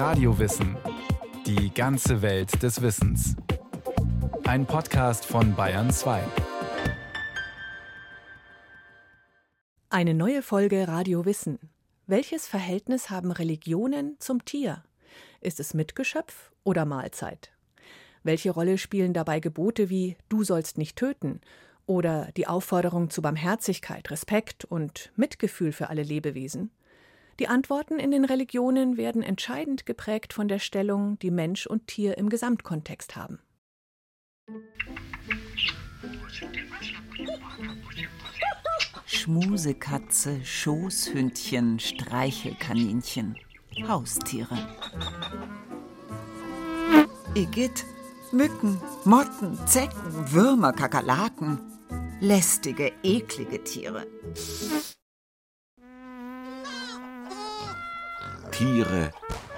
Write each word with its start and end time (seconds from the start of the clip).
Radiowissen. 0.00 0.78
Die 1.44 1.74
ganze 1.74 2.22
Welt 2.22 2.62
des 2.62 2.80
Wissens. 2.80 3.36
Ein 4.44 4.64
Podcast 4.64 5.26
von 5.26 5.54
Bayern 5.54 5.90
2. 5.90 6.22
Eine 9.90 10.14
neue 10.14 10.40
Folge 10.40 10.88
Radio 10.88 11.26
Wissen. 11.26 11.58
Welches 12.06 12.48
Verhältnis 12.48 13.10
haben 13.10 13.30
Religionen 13.30 14.16
zum 14.20 14.42
Tier? 14.46 14.82
Ist 15.42 15.60
es 15.60 15.74
Mitgeschöpf 15.74 16.50
oder 16.64 16.86
Mahlzeit? 16.86 17.52
Welche 18.22 18.52
Rolle 18.52 18.78
spielen 18.78 19.12
dabei 19.12 19.38
Gebote 19.38 19.90
wie 19.90 20.16
Du 20.30 20.44
sollst 20.44 20.78
nicht 20.78 20.96
töten 20.96 21.42
oder 21.84 22.30
die 22.38 22.46
Aufforderung 22.46 23.10
zu 23.10 23.20
Barmherzigkeit, 23.20 24.10
Respekt 24.10 24.64
und 24.64 25.12
Mitgefühl 25.16 25.72
für 25.72 25.90
alle 25.90 26.04
Lebewesen? 26.04 26.70
Die 27.40 27.48
Antworten 27.48 27.98
in 27.98 28.10
den 28.10 28.26
Religionen 28.26 28.98
werden 28.98 29.22
entscheidend 29.22 29.86
geprägt 29.86 30.34
von 30.34 30.46
der 30.46 30.58
Stellung, 30.58 31.18
die 31.20 31.30
Mensch 31.30 31.66
und 31.66 31.86
Tier 31.86 32.18
im 32.18 32.28
Gesamtkontext 32.28 33.16
haben. 33.16 33.38
Schmusekatze, 39.06 40.44
Schoßhündchen, 40.44 41.78
Streichelkaninchen, 41.78 43.38
Haustiere. 43.88 44.58
Igitt, 47.34 47.86
Mücken, 48.32 48.78
Motten, 49.06 49.58
Zecken, 49.66 50.30
Würmer, 50.30 50.74
Kakerlaken. 50.74 51.58
Lästige, 52.20 52.92
eklige 53.02 53.64
Tiere. 53.64 54.06
Tiere, 58.60 59.10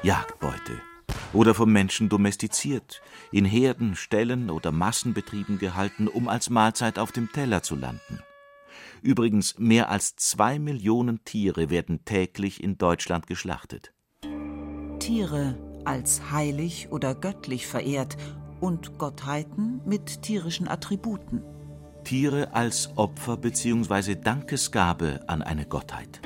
Jagdbeute 0.04 0.80
oder 1.32 1.54
vom 1.54 1.72
Menschen 1.72 2.08
domestiziert, 2.08 3.02
in 3.32 3.44
Herden, 3.44 3.96
Ställen 3.96 4.48
oder 4.48 4.70
Massenbetrieben 4.70 5.58
gehalten, 5.58 6.06
um 6.06 6.28
als 6.28 6.50
Mahlzeit 6.50 7.00
auf 7.00 7.10
dem 7.10 7.32
Teller 7.32 7.64
zu 7.64 7.74
landen. 7.74 8.20
Übrigens, 9.02 9.58
mehr 9.58 9.90
als 9.90 10.14
zwei 10.14 10.60
Millionen 10.60 11.24
Tiere 11.24 11.68
werden 11.68 12.04
täglich 12.04 12.62
in 12.62 12.78
Deutschland 12.78 13.26
geschlachtet. 13.26 13.92
Tiere 15.00 15.58
als 15.84 16.30
heilig 16.30 16.92
oder 16.92 17.16
göttlich 17.16 17.66
verehrt 17.66 18.16
und 18.60 18.98
Gottheiten 18.98 19.80
mit 19.84 20.22
tierischen 20.22 20.68
Attributen. 20.68 21.42
Tiere 22.04 22.54
als 22.54 22.96
Opfer 22.96 23.36
bzw. 23.36 24.14
Dankesgabe 24.14 25.24
an 25.26 25.42
eine 25.42 25.66
Gottheit. 25.66 26.20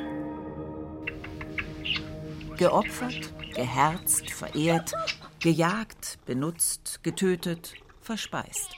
Geopfert, 2.56 3.32
geherzt, 3.54 4.30
verehrt, 4.30 4.94
gejagt, 5.40 6.18
benutzt, 6.24 7.00
getötet, 7.02 7.74
verspeist. 8.00 8.70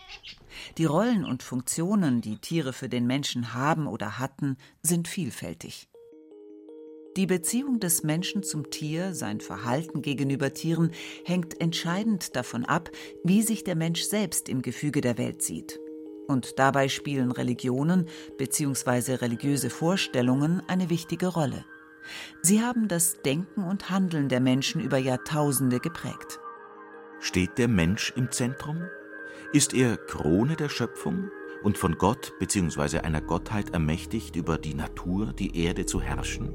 Die 0.78 0.84
Rollen 0.84 1.24
und 1.24 1.44
Funktionen, 1.44 2.20
die 2.20 2.38
Tiere 2.38 2.72
für 2.72 2.88
den 2.88 3.06
Menschen 3.06 3.54
haben 3.54 3.86
oder 3.86 4.18
hatten, 4.18 4.56
sind 4.82 5.06
vielfältig. 5.06 5.88
Die 7.16 7.26
Beziehung 7.26 7.78
des 7.78 8.02
Menschen 8.02 8.42
zum 8.42 8.70
Tier, 8.70 9.14
sein 9.14 9.40
Verhalten 9.40 10.02
gegenüber 10.02 10.54
Tieren, 10.54 10.90
hängt 11.24 11.60
entscheidend 11.60 12.34
davon 12.34 12.64
ab, 12.64 12.90
wie 13.22 13.42
sich 13.42 13.62
der 13.62 13.76
Mensch 13.76 14.02
selbst 14.02 14.48
im 14.48 14.60
Gefüge 14.62 15.00
der 15.00 15.18
Welt 15.18 15.42
sieht. 15.42 15.78
Und 16.26 16.58
dabei 16.58 16.88
spielen 16.88 17.30
Religionen 17.30 18.06
bzw. 18.38 19.14
religiöse 19.14 19.70
Vorstellungen 19.70 20.62
eine 20.66 20.90
wichtige 20.90 21.28
Rolle. 21.28 21.64
Sie 22.42 22.62
haben 22.62 22.88
das 22.88 23.22
Denken 23.22 23.64
und 23.64 23.90
Handeln 23.90 24.28
der 24.28 24.40
Menschen 24.40 24.80
über 24.80 24.98
Jahrtausende 24.98 25.80
geprägt. 25.80 26.40
Steht 27.20 27.58
der 27.58 27.68
Mensch 27.68 28.12
im 28.16 28.30
Zentrum? 28.30 28.82
Ist 29.52 29.74
er 29.74 29.96
Krone 29.96 30.56
der 30.56 30.68
Schöpfung 30.68 31.30
und 31.62 31.78
von 31.78 31.98
Gott 31.98 32.32
bzw. 32.38 33.00
einer 33.00 33.20
Gottheit 33.20 33.70
ermächtigt, 33.70 34.36
über 34.36 34.58
die 34.58 34.74
Natur, 34.74 35.32
die 35.32 35.64
Erde 35.64 35.86
zu 35.86 36.00
herrschen? 36.00 36.52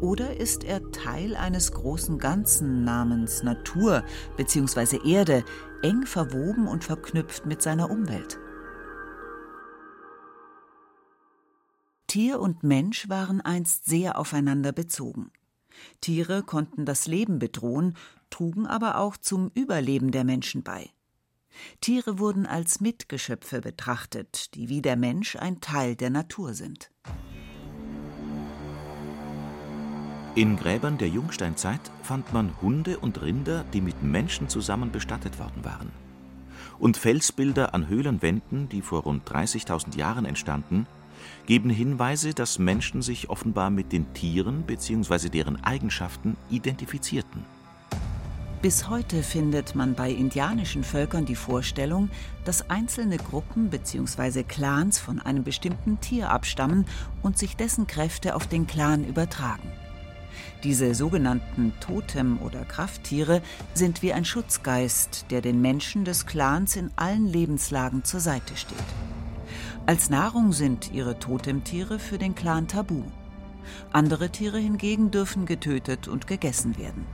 Oder 0.00 0.38
ist 0.38 0.64
er 0.64 0.90
Teil 0.90 1.36
eines 1.36 1.72
großen 1.72 2.18
Ganzen 2.18 2.84
namens 2.84 3.42
Natur 3.42 4.04
bzw. 4.36 5.00
Erde, 5.10 5.44
eng 5.82 6.04
verwoben 6.04 6.68
und 6.68 6.84
verknüpft 6.84 7.46
mit 7.46 7.62
seiner 7.62 7.90
Umwelt? 7.90 8.38
Tier 12.16 12.40
und 12.40 12.62
Mensch 12.62 13.10
waren 13.10 13.42
einst 13.42 13.84
sehr 13.84 14.18
aufeinander 14.18 14.72
bezogen. 14.72 15.30
Tiere 16.00 16.42
konnten 16.42 16.86
das 16.86 17.06
Leben 17.06 17.38
bedrohen, 17.38 17.94
trugen 18.30 18.66
aber 18.66 18.96
auch 18.96 19.18
zum 19.18 19.50
Überleben 19.52 20.12
der 20.12 20.24
Menschen 20.24 20.62
bei. 20.62 20.88
Tiere 21.82 22.18
wurden 22.18 22.46
als 22.46 22.80
Mitgeschöpfe 22.80 23.60
betrachtet, 23.60 24.54
die 24.54 24.70
wie 24.70 24.80
der 24.80 24.96
Mensch 24.96 25.36
ein 25.36 25.60
Teil 25.60 25.94
der 25.94 26.08
Natur 26.08 26.54
sind. 26.54 26.90
In 30.36 30.56
Gräbern 30.56 30.96
der 30.96 31.08
Jungsteinzeit 31.08 31.82
fand 32.02 32.32
man 32.32 32.62
Hunde 32.62 32.98
und 32.98 33.20
Rinder, 33.20 33.62
die 33.74 33.82
mit 33.82 34.02
Menschen 34.02 34.48
zusammen 34.48 34.90
bestattet 34.90 35.38
worden 35.38 35.66
waren. 35.66 35.90
Und 36.78 36.96
Felsbilder 36.96 37.74
an 37.74 37.88
Höhlenwänden, 37.88 38.70
die 38.70 38.80
vor 38.80 39.02
rund 39.02 39.30
30.000 39.30 39.98
Jahren 39.98 40.24
entstanden, 40.24 40.86
geben 41.46 41.70
Hinweise, 41.70 42.34
dass 42.34 42.58
Menschen 42.58 43.02
sich 43.02 43.30
offenbar 43.30 43.70
mit 43.70 43.92
den 43.92 44.12
Tieren 44.12 44.62
bzw. 44.62 45.28
deren 45.28 45.62
Eigenschaften 45.64 46.36
identifizierten. 46.50 47.44
Bis 48.62 48.88
heute 48.88 49.22
findet 49.22 49.74
man 49.74 49.94
bei 49.94 50.10
indianischen 50.10 50.82
Völkern 50.82 51.24
die 51.24 51.36
Vorstellung, 51.36 52.10
dass 52.44 52.68
einzelne 52.68 53.16
Gruppen 53.16 53.70
bzw. 53.70 54.42
Clans 54.42 54.98
von 54.98 55.20
einem 55.20 55.44
bestimmten 55.44 56.00
Tier 56.00 56.30
abstammen 56.30 56.84
und 57.22 57.38
sich 57.38 57.56
dessen 57.56 57.86
Kräfte 57.86 58.34
auf 58.34 58.46
den 58.46 58.66
Clan 58.66 59.04
übertragen. 59.04 59.70
Diese 60.64 60.94
sogenannten 60.94 61.74
Totem- 61.80 62.38
oder 62.42 62.64
Krafttiere 62.64 63.42
sind 63.74 64.02
wie 64.02 64.12
ein 64.12 64.24
Schutzgeist, 64.24 65.26
der 65.30 65.42
den 65.42 65.60
Menschen 65.60 66.04
des 66.04 66.26
Clans 66.26 66.76
in 66.76 66.90
allen 66.96 67.26
Lebenslagen 67.26 68.04
zur 68.04 68.20
Seite 68.20 68.56
steht. 68.56 68.76
Als 69.88 70.10
Nahrung 70.10 70.52
sind 70.52 70.90
ihre 70.92 71.20
Totemtiere 71.20 72.00
für 72.00 72.18
den 72.18 72.34
Clan 72.34 72.66
tabu. 72.66 73.04
Andere 73.92 74.30
Tiere 74.30 74.58
hingegen 74.58 75.12
dürfen 75.12 75.46
getötet 75.46 76.08
und 76.08 76.26
gegessen 76.26 76.76
werden. 76.76 77.06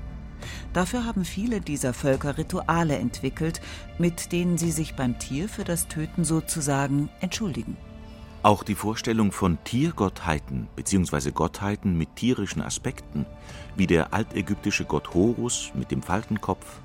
Dafür 0.72 1.04
haben 1.04 1.26
viele 1.26 1.60
dieser 1.60 1.92
Völker 1.92 2.38
Rituale 2.38 2.96
entwickelt, 2.96 3.60
mit 3.98 4.32
denen 4.32 4.56
sie 4.56 4.70
sich 4.70 4.94
beim 4.94 5.18
Tier 5.18 5.50
für 5.50 5.64
das 5.64 5.86
Töten 5.88 6.24
sozusagen 6.24 7.10
entschuldigen. 7.20 7.76
Auch 8.42 8.62
die 8.62 8.74
Vorstellung 8.74 9.32
von 9.32 9.62
Tiergottheiten 9.64 10.66
bzw. 10.74 11.30
Gottheiten 11.30 11.98
mit 11.98 12.16
tierischen 12.16 12.62
Aspekten, 12.62 13.26
wie 13.76 13.86
der 13.86 14.14
altägyptische 14.14 14.86
Gott 14.86 15.12
Horus 15.12 15.72
mit 15.74 15.90
dem 15.90 16.00
Falkenkopf 16.00 16.80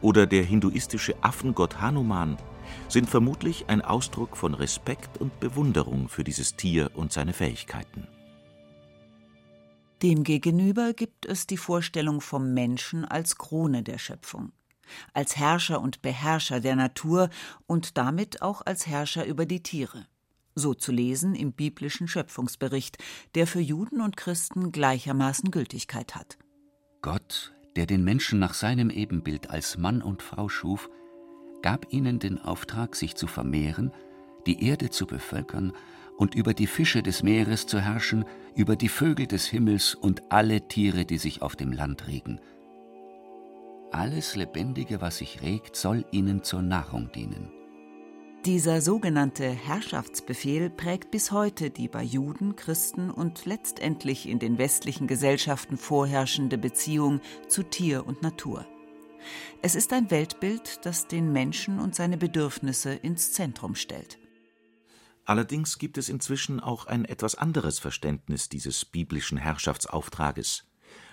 oder 0.00 0.26
der 0.26 0.44
hinduistische 0.44 1.16
Affengott 1.20 1.80
Hanuman, 1.80 2.36
sind 2.88 3.08
vermutlich 3.08 3.68
ein 3.68 3.82
Ausdruck 3.82 4.36
von 4.36 4.54
Respekt 4.54 5.18
und 5.18 5.40
Bewunderung 5.40 6.08
für 6.08 6.24
dieses 6.24 6.56
Tier 6.56 6.90
und 6.94 7.12
seine 7.12 7.32
Fähigkeiten. 7.32 8.06
Demgegenüber 10.02 10.94
gibt 10.94 11.26
es 11.26 11.46
die 11.46 11.56
Vorstellung 11.56 12.20
vom 12.20 12.54
Menschen 12.54 13.04
als 13.04 13.38
Krone 13.38 13.84
der 13.84 13.98
Schöpfung, 13.98 14.50
als 15.14 15.36
Herrscher 15.36 15.80
und 15.80 16.02
Beherrscher 16.02 16.58
der 16.58 16.74
Natur 16.74 17.30
und 17.66 17.96
damit 17.96 18.42
auch 18.42 18.62
als 18.66 18.88
Herrscher 18.88 19.24
über 19.26 19.46
die 19.46 19.62
Tiere. 19.62 20.06
So 20.54 20.74
zu 20.74 20.92
lesen 20.92 21.34
im 21.34 21.52
biblischen 21.52 22.08
Schöpfungsbericht, 22.08 22.98
der 23.36 23.46
für 23.46 23.60
Juden 23.60 24.00
und 24.00 24.16
Christen 24.16 24.72
gleichermaßen 24.72 25.50
Gültigkeit 25.50 26.14
hat. 26.14 26.36
Gott, 27.00 27.52
der 27.76 27.86
den 27.86 28.04
Menschen 28.04 28.38
nach 28.38 28.54
seinem 28.54 28.90
Ebenbild 28.90 29.50
als 29.50 29.78
Mann 29.78 30.02
und 30.02 30.22
Frau 30.22 30.48
schuf, 30.48 30.90
gab 31.62 31.92
ihnen 31.92 32.18
den 32.18 32.38
Auftrag, 32.38 32.96
sich 32.96 33.14
zu 33.14 33.26
vermehren, 33.26 33.92
die 34.46 34.64
Erde 34.66 34.90
zu 34.90 35.06
bevölkern 35.06 35.72
und 36.18 36.34
über 36.34 36.54
die 36.54 36.66
Fische 36.66 37.02
des 37.02 37.22
Meeres 37.22 37.66
zu 37.66 37.80
herrschen, 37.80 38.24
über 38.54 38.76
die 38.76 38.88
Vögel 38.88 39.26
des 39.26 39.46
Himmels 39.46 39.94
und 39.94 40.22
alle 40.30 40.68
Tiere, 40.68 41.04
die 41.04 41.18
sich 41.18 41.42
auf 41.42 41.56
dem 41.56 41.72
Land 41.72 42.06
regen. 42.06 42.40
Alles 43.90 44.36
Lebendige, 44.36 45.00
was 45.00 45.18
sich 45.18 45.42
regt, 45.42 45.76
soll 45.76 46.04
ihnen 46.12 46.42
zur 46.42 46.62
Nahrung 46.62 47.10
dienen. 47.12 47.50
Dieser 48.44 48.80
sogenannte 48.80 49.44
Herrschaftsbefehl 49.44 50.68
prägt 50.68 51.12
bis 51.12 51.30
heute 51.30 51.70
die 51.70 51.86
bei 51.86 52.02
Juden, 52.02 52.56
Christen 52.56 53.10
und 53.10 53.44
letztendlich 53.46 54.28
in 54.28 54.40
den 54.40 54.58
westlichen 54.58 55.06
Gesellschaften 55.06 55.76
vorherrschende 55.76 56.58
Beziehung 56.58 57.20
zu 57.46 57.62
Tier 57.62 58.04
und 58.04 58.22
Natur. 58.22 58.66
Es 59.62 59.74
ist 59.74 59.92
ein 59.92 60.10
Weltbild, 60.10 60.84
das 60.84 61.08
den 61.08 61.32
Menschen 61.32 61.78
und 61.78 61.94
seine 61.94 62.16
Bedürfnisse 62.16 62.92
ins 62.94 63.32
Zentrum 63.32 63.74
stellt. 63.74 64.18
Allerdings 65.24 65.78
gibt 65.78 65.98
es 65.98 66.08
inzwischen 66.08 66.58
auch 66.60 66.86
ein 66.86 67.04
etwas 67.04 67.36
anderes 67.36 67.78
Verständnis 67.78 68.48
dieses 68.48 68.84
biblischen 68.84 69.38
Herrschaftsauftrages. 69.38 70.66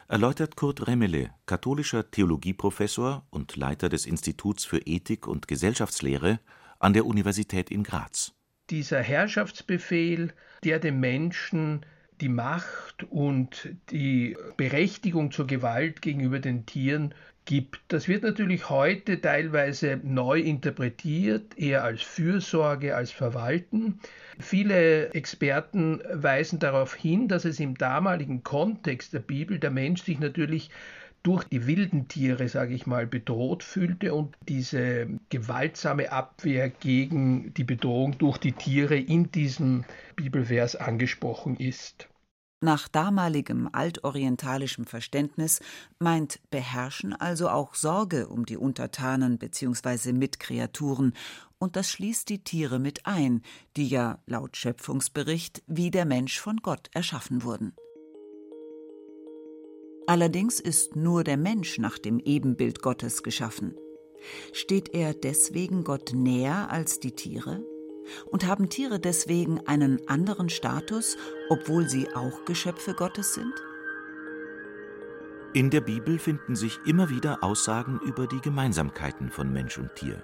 erläutert 0.08 0.56
Kurt 0.56 0.88
Remmele, 0.88 1.30
katholischer 1.46 2.10
Theologieprofessor 2.10 3.28
und 3.30 3.56
Leiter 3.56 3.90
des 3.90 4.08
Instituts 4.08 4.66
für 4.66 4.80
Ethik 4.80 5.28
und 5.28 5.48
Gesellschaftslehre 5.48 6.40
an 6.80 6.94
der 6.94 7.06
Universität 7.06 7.70
in 7.70 7.84
Graz. 7.84 8.34
Dieser 8.72 9.02
Herrschaftsbefehl, 9.02 10.34
der 10.64 10.80
dem 10.80 11.00
Menschen 11.00 11.86
die 12.22 12.30
Macht 12.30 13.04
und 13.04 13.70
die 13.92 14.36
Berechtigung 14.58 15.32
zur 15.32 15.48
Gewalt 15.48 16.02
gegenüber 16.02 16.40
den 16.40 16.66
Tieren 16.66 17.14
gibt. 17.50 17.82
Das 17.88 18.08
wird 18.08 18.22
natürlich 18.22 18.70
heute 18.70 19.20
teilweise 19.20 20.00
neu 20.04 20.40
interpretiert, 20.40 21.58
eher 21.58 21.84
als 21.84 22.04
Fürsorge, 22.04 22.96
als 22.96 23.10
Verwalten. 23.10 24.00
Viele 24.38 25.12
Experten 25.16 26.00
weisen 26.14 26.60
darauf 26.60 26.94
hin, 26.94 27.28
dass 27.28 27.46
es 27.46 27.60
im 27.60 27.76
damaligen 27.76 28.44
Kontext 28.44 29.14
der 29.14 29.22
Bibel 29.22 29.58
der 29.58 29.72
Mensch 29.72 30.04
sich 30.04 30.20
natürlich 30.20 30.70
durch 31.24 31.44
die 31.44 31.66
wilden 31.66 32.08
Tiere, 32.08 32.48
sage 32.48 32.76
ich 32.76 32.86
mal, 32.86 33.08
bedroht 33.08 33.64
fühlte 33.64 34.14
und 34.14 34.36
diese 34.48 35.08
gewaltsame 35.30 36.12
Abwehr 36.12 36.70
gegen 36.70 37.52
die 37.56 37.64
Bedrohung 37.64 38.16
durch 38.20 38.38
die 38.38 38.52
Tiere 38.52 38.96
in 38.96 39.32
diesem 39.32 39.86
Bibelvers 40.16 40.76
angesprochen 40.76 41.58
ist. 41.58 42.08
Nach 42.62 42.90
damaligem 42.90 43.70
altorientalischem 43.72 44.86
Verständnis 44.86 45.62
meint 45.98 46.42
beherrschen 46.50 47.14
also 47.14 47.48
auch 47.48 47.74
Sorge 47.74 48.28
um 48.28 48.46
die 48.46 48.58
Untertanen 48.58 49.38
bzw. 49.38 50.12
Mitkreaturen, 50.12 51.14
und 51.58 51.78
das 51.78 51.90
schließt 51.90 52.28
die 52.28 52.44
Tiere 52.44 52.80
mit 52.80 53.06
ein, 53.06 53.44
die 53.78 53.88
ja 53.88 54.22
laut 54.26 54.58
Schöpfungsbericht 54.58 55.64
wie 55.68 55.90
der 55.90 56.06
Mensch 56.06 56.40
von 56.40 56.58
Gott 56.58 56.90
erschaffen 56.94 57.44
wurden. 57.44 57.74
Allerdings 60.08 60.60
ist 60.60 60.96
nur 60.96 61.24
der 61.24 61.38
Mensch 61.38 61.78
nach 61.78 61.98
dem 61.98 62.20
Ebenbild 62.20 62.82
Gottes 62.82 63.24
geschaffen. 63.24 63.76
Steht 64.52 64.94
er 64.94 65.14
deswegen 65.14 65.86
Gott 65.86 66.12
näher 66.14 66.70
als 66.72 67.00
die 67.00 67.12
Tiere? 67.12 67.64
Und 68.26 68.46
haben 68.46 68.70
Tiere 68.70 69.00
deswegen 69.00 69.66
einen 69.68 70.08
anderen 70.08 70.50
Status, 70.50 71.18
obwohl 71.50 71.90
sie 71.90 72.14
auch 72.16 72.46
Geschöpfe 72.46 72.94
Gottes 72.94 73.34
sind? 73.34 73.54
In 75.54 75.72
der 75.72 75.82
Bibel 75.82 76.20
finden 76.20 76.56
sich 76.56 76.80
immer 76.86 77.10
wieder 77.10 77.44
Aussagen 77.44 78.00
über 78.06 78.28
die 78.28 78.40
Gemeinsamkeiten 78.40 79.32
von 79.32 79.52
Mensch 79.52 79.80
und 79.80 79.96
Tier. 79.96 80.24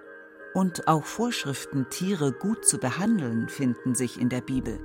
Und 0.54 0.88
auch 0.88 1.04
Vorschriften, 1.04 1.90
Tiere 1.90 2.32
gut 2.32 2.64
zu 2.66 2.78
behandeln, 2.78 3.50
finden 3.50 3.96
sich 3.96 4.22
in 4.22 4.30
der 4.30 4.42
Bibel, 4.42 4.80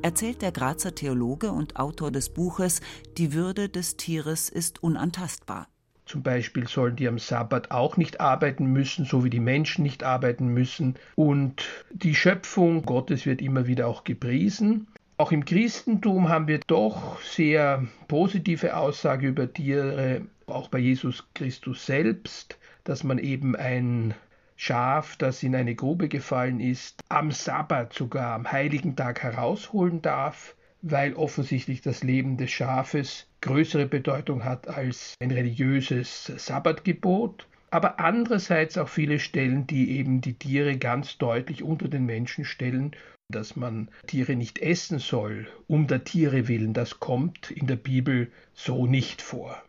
erzählt 0.00 0.42
der 0.42 0.52
Grazer 0.52 0.94
Theologe 0.94 1.50
und 1.50 1.76
Autor 1.76 2.10
des 2.10 2.30
Buches 2.30 2.80
Die 3.18 3.34
Würde 3.34 3.68
des 3.68 3.96
Tieres 3.96 4.48
ist 4.48 4.82
unantastbar. 4.82 5.68
Zum 6.10 6.24
Beispiel 6.24 6.66
sollen 6.66 6.96
die 6.96 7.06
am 7.06 7.20
Sabbat 7.20 7.70
auch 7.70 7.96
nicht 7.96 8.20
arbeiten 8.20 8.66
müssen, 8.66 9.04
so 9.04 9.22
wie 9.22 9.30
die 9.30 9.38
Menschen 9.38 9.84
nicht 9.84 10.02
arbeiten 10.02 10.48
müssen. 10.48 10.96
Und 11.14 11.68
die 11.92 12.16
Schöpfung 12.16 12.82
Gottes 12.82 13.26
wird 13.26 13.40
immer 13.40 13.68
wieder 13.68 13.86
auch 13.86 14.02
gepriesen. 14.02 14.88
Auch 15.18 15.30
im 15.30 15.44
Christentum 15.44 16.28
haben 16.28 16.48
wir 16.48 16.58
doch 16.66 17.22
sehr 17.22 17.86
positive 18.08 18.76
Aussage 18.76 19.28
über 19.28 19.52
Tiere, 19.52 20.22
auch 20.46 20.66
bei 20.66 20.80
Jesus 20.80 21.28
Christus 21.32 21.86
selbst, 21.86 22.58
dass 22.82 23.04
man 23.04 23.18
eben 23.18 23.54
ein 23.54 24.14
Schaf, 24.56 25.14
das 25.14 25.44
in 25.44 25.54
eine 25.54 25.76
Grube 25.76 26.08
gefallen 26.08 26.58
ist, 26.58 27.04
am 27.08 27.30
Sabbat 27.30 27.92
sogar 27.92 28.34
am 28.34 28.50
heiligen 28.50 28.96
Tag 28.96 29.22
herausholen 29.22 30.02
darf 30.02 30.56
weil 30.82 31.14
offensichtlich 31.14 31.82
das 31.82 32.02
Leben 32.02 32.36
des 32.36 32.50
Schafes 32.50 33.26
größere 33.40 33.86
Bedeutung 33.86 34.44
hat 34.44 34.68
als 34.68 35.14
ein 35.20 35.30
religiöses 35.30 36.32
Sabbatgebot, 36.36 37.46
aber 37.70 38.00
andererseits 38.00 38.76
auch 38.78 38.88
viele 38.88 39.18
Stellen, 39.18 39.66
die 39.66 39.92
eben 39.98 40.20
die 40.20 40.34
Tiere 40.34 40.76
ganz 40.76 41.18
deutlich 41.18 41.62
unter 41.62 41.88
den 41.88 42.04
Menschen 42.04 42.44
stellen, 42.44 42.96
dass 43.28 43.56
man 43.56 43.90
Tiere 44.06 44.34
nicht 44.34 44.58
essen 44.58 44.98
soll, 44.98 45.46
um 45.68 45.86
der 45.86 46.04
Tiere 46.04 46.48
willen, 46.48 46.74
das 46.74 46.98
kommt 46.98 47.50
in 47.50 47.66
der 47.66 47.76
Bibel 47.76 48.32
so 48.54 48.86
nicht 48.86 49.22
vor. 49.22 49.62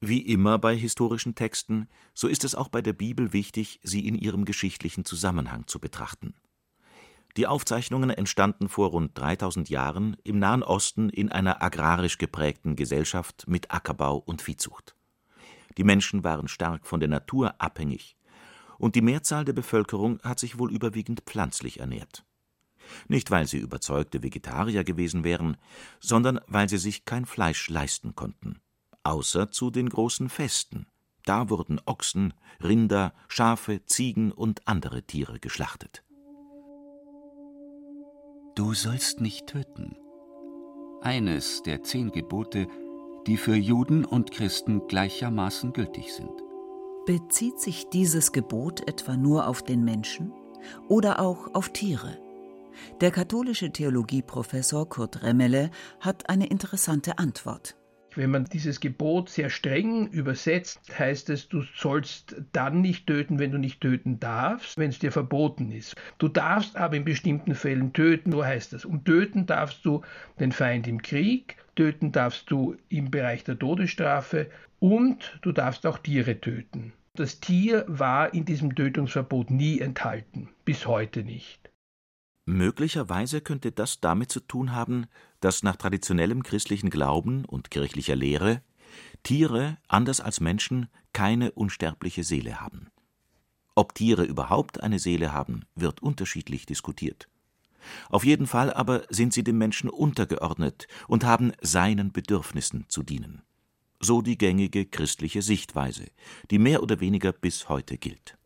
Wie 0.00 0.20
immer 0.20 0.58
bei 0.58 0.76
historischen 0.76 1.34
Texten, 1.34 1.88
so 2.12 2.28
ist 2.28 2.44
es 2.44 2.54
auch 2.54 2.68
bei 2.68 2.82
der 2.82 2.92
Bibel 2.92 3.32
wichtig, 3.32 3.80
sie 3.82 4.06
in 4.06 4.16
ihrem 4.16 4.44
geschichtlichen 4.44 5.04
Zusammenhang 5.04 5.66
zu 5.66 5.78
betrachten. 5.78 6.34
Die 7.36 7.48
Aufzeichnungen 7.48 8.10
entstanden 8.10 8.68
vor 8.68 8.90
rund 8.90 9.18
3000 9.18 9.68
Jahren 9.68 10.16
im 10.22 10.38
Nahen 10.38 10.62
Osten 10.62 11.08
in 11.08 11.32
einer 11.32 11.62
agrarisch 11.62 12.18
geprägten 12.18 12.76
Gesellschaft 12.76 13.48
mit 13.48 13.72
Ackerbau 13.72 14.18
und 14.18 14.40
Viehzucht. 14.40 14.94
Die 15.76 15.82
Menschen 15.82 16.22
waren 16.22 16.46
stark 16.46 16.86
von 16.86 17.00
der 17.00 17.08
Natur 17.08 17.60
abhängig, 17.60 18.16
und 18.78 18.94
die 18.94 19.02
Mehrzahl 19.02 19.44
der 19.44 19.52
Bevölkerung 19.52 20.20
hat 20.22 20.38
sich 20.38 20.58
wohl 20.58 20.72
überwiegend 20.72 21.22
pflanzlich 21.22 21.80
ernährt. 21.80 22.24
Nicht, 23.08 23.30
weil 23.30 23.46
sie 23.46 23.58
überzeugte 23.58 24.22
Vegetarier 24.22 24.84
gewesen 24.84 25.24
wären, 25.24 25.56
sondern 26.00 26.40
weil 26.46 26.68
sie 26.68 26.78
sich 26.78 27.04
kein 27.04 27.24
Fleisch 27.24 27.68
leisten 27.68 28.14
konnten, 28.14 28.60
außer 29.02 29.50
zu 29.50 29.70
den 29.70 29.88
großen 29.88 30.28
Festen. 30.28 30.86
Da 31.24 31.48
wurden 31.50 31.80
Ochsen, 31.86 32.34
Rinder, 32.62 33.14
Schafe, 33.28 33.84
Ziegen 33.86 34.30
und 34.30 34.68
andere 34.68 35.02
Tiere 35.02 35.40
geschlachtet. 35.40 36.04
Du 38.54 38.72
sollst 38.72 39.20
nicht 39.20 39.48
töten. 39.48 39.96
Eines 41.00 41.64
der 41.64 41.82
zehn 41.82 42.12
Gebote, 42.12 42.68
die 43.26 43.36
für 43.36 43.56
Juden 43.56 44.04
und 44.04 44.30
Christen 44.30 44.86
gleichermaßen 44.86 45.72
gültig 45.72 46.14
sind. 46.14 46.30
Bezieht 47.04 47.58
sich 47.58 47.88
dieses 47.88 48.30
Gebot 48.30 48.86
etwa 48.88 49.16
nur 49.16 49.48
auf 49.48 49.62
den 49.64 49.84
Menschen 49.84 50.32
oder 50.88 51.18
auch 51.18 51.52
auf 51.52 51.70
Tiere? 51.70 52.16
Der 53.00 53.10
katholische 53.10 53.72
Theologieprofessor 53.72 54.88
Kurt 54.88 55.24
Remmele 55.24 55.72
hat 55.98 56.28
eine 56.28 56.46
interessante 56.46 57.18
Antwort. 57.18 57.76
Wenn 58.16 58.30
man 58.30 58.44
dieses 58.44 58.80
Gebot 58.80 59.28
sehr 59.28 59.50
streng 59.50 60.08
übersetzt, 60.08 60.80
heißt 60.98 61.30
es, 61.30 61.48
du 61.48 61.62
sollst 61.76 62.36
dann 62.52 62.80
nicht 62.80 63.06
töten, 63.06 63.38
wenn 63.38 63.50
du 63.50 63.58
nicht 63.58 63.80
töten 63.80 64.20
darfst, 64.20 64.78
wenn 64.78 64.90
es 64.90 65.00
dir 65.00 65.10
verboten 65.10 65.72
ist. 65.72 65.96
Du 66.18 66.28
darfst 66.28 66.76
aber 66.76 66.96
in 66.96 67.04
bestimmten 67.04 67.54
Fällen 67.54 67.92
töten, 67.92 68.30
so 68.32 68.44
heißt 68.44 68.72
es. 68.72 68.84
Und 68.84 69.04
töten 69.04 69.46
darfst 69.46 69.84
du 69.84 70.02
den 70.38 70.52
Feind 70.52 70.86
im 70.86 71.02
Krieg, 71.02 71.56
töten 71.74 72.12
darfst 72.12 72.50
du 72.50 72.76
im 72.88 73.10
Bereich 73.10 73.42
der 73.44 73.58
Todesstrafe 73.58 74.48
und 74.78 75.38
du 75.42 75.52
darfst 75.52 75.86
auch 75.86 75.98
Tiere 75.98 76.40
töten. 76.40 76.92
Das 77.16 77.40
Tier 77.40 77.84
war 77.88 78.34
in 78.34 78.44
diesem 78.44 78.74
Tötungsverbot 78.74 79.50
nie 79.50 79.80
enthalten, 79.80 80.48
bis 80.64 80.86
heute 80.86 81.22
nicht. 81.22 81.70
Möglicherweise 82.46 83.40
könnte 83.40 83.72
das 83.72 84.00
damit 84.00 84.30
zu 84.30 84.40
tun 84.40 84.72
haben, 84.74 85.06
dass 85.44 85.62
nach 85.62 85.76
traditionellem 85.76 86.42
christlichen 86.42 86.88
Glauben 86.88 87.44
und 87.44 87.70
kirchlicher 87.70 88.16
Lehre 88.16 88.62
Tiere, 89.22 89.76
anders 89.88 90.20
als 90.20 90.40
Menschen, 90.40 90.88
keine 91.12 91.52
unsterbliche 91.52 92.24
Seele 92.24 92.60
haben. 92.60 92.88
Ob 93.74 93.94
Tiere 93.94 94.24
überhaupt 94.24 94.82
eine 94.82 94.98
Seele 94.98 95.32
haben, 95.32 95.64
wird 95.74 96.02
unterschiedlich 96.02 96.64
diskutiert. 96.64 97.28
Auf 98.08 98.24
jeden 98.24 98.46
Fall 98.46 98.72
aber 98.72 99.04
sind 99.10 99.34
sie 99.34 99.44
dem 99.44 99.58
Menschen 99.58 99.90
untergeordnet 99.90 100.86
und 101.08 101.24
haben 101.24 101.52
seinen 101.60 102.12
Bedürfnissen 102.12 102.86
zu 102.88 103.02
dienen. 103.02 103.42
So 104.00 104.22
die 104.22 104.38
gängige 104.38 104.86
christliche 104.86 105.42
Sichtweise, 105.42 106.06
die 106.50 106.58
mehr 106.58 106.82
oder 106.82 107.00
weniger 107.00 107.32
bis 107.32 107.68
heute 107.68 107.98
gilt. 107.98 108.38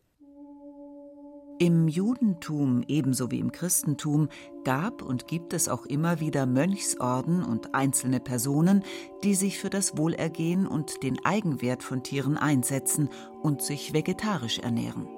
Im 1.60 1.88
Judentum 1.88 2.84
ebenso 2.86 3.32
wie 3.32 3.40
im 3.40 3.50
Christentum 3.50 4.28
gab 4.62 5.02
und 5.02 5.26
gibt 5.26 5.52
es 5.52 5.68
auch 5.68 5.86
immer 5.86 6.20
wieder 6.20 6.46
Mönchsorden 6.46 7.42
und 7.42 7.74
einzelne 7.74 8.20
Personen, 8.20 8.84
die 9.24 9.34
sich 9.34 9.58
für 9.58 9.68
das 9.68 9.96
Wohlergehen 9.96 10.68
und 10.68 11.02
den 11.02 11.24
Eigenwert 11.24 11.82
von 11.82 12.04
Tieren 12.04 12.36
einsetzen 12.36 13.08
und 13.42 13.60
sich 13.60 13.92
vegetarisch 13.92 14.60
ernähren. 14.60 15.08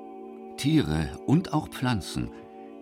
Tiere 0.57 1.11
und 1.27 1.53
auch 1.53 1.69
Pflanzen 1.69 2.31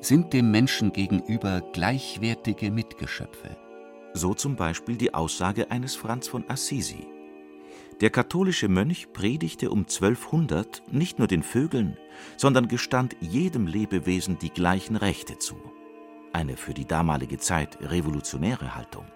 sind 0.01 0.33
dem 0.33 0.53
Menschen 0.53 0.93
gegenüber 0.93 1.61
gleichwertige 1.73 2.71
Mitgeschöpfe. 2.71 3.57
So 4.15 4.35
zum 4.35 4.55
Beispiel 4.55 4.97
die 4.97 5.15
Aussage 5.15 5.73
eines 5.73 5.97
Franz 5.97 6.29
von 6.29 6.49
Assisi. 6.49 7.09
Der 8.01 8.11
katholische 8.11 8.69
Mönch 8.69 9.13
predigte 9.13 9.71
um 9.71 9.81
1200 9.81 10.83
nicht 10.93 11.19
nur 11.19 11.27
den 11.27 11.43
Vögeln, 11.43 11.97
sondern 12.37 12.69
gestand 12.69 13.17
jedem 13.21 13.67
Lebewesen 13.67 14.39
die 14.39 14.51
gleichen 14.51 14.95
Rechte 14.95 15.39
zu. 15.39 15.57
Eine 16.33 16.57
für 16.57 16.75
die 16.75 16.85
damalige 16.85 17.39
Zeit 17.39 17.79
revolutionäre 17.81 18.77
Haltung. 18.77 19.07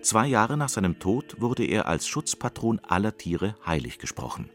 Zwei 0.00 0.26
Jahre 0.26 0.56
nach 0.56 0.68
seinem 0.68 1.00
Tod 1.00 1.40
wurde 1.40 1.64
er 1.64 1.86
als 1.88 2.06
Schutzpatron 2.06 2.80
aller 2.80 3.16
Tiere 3.16 3.56
heilig 3.66 3.98
gesprochen. 3.98 4.50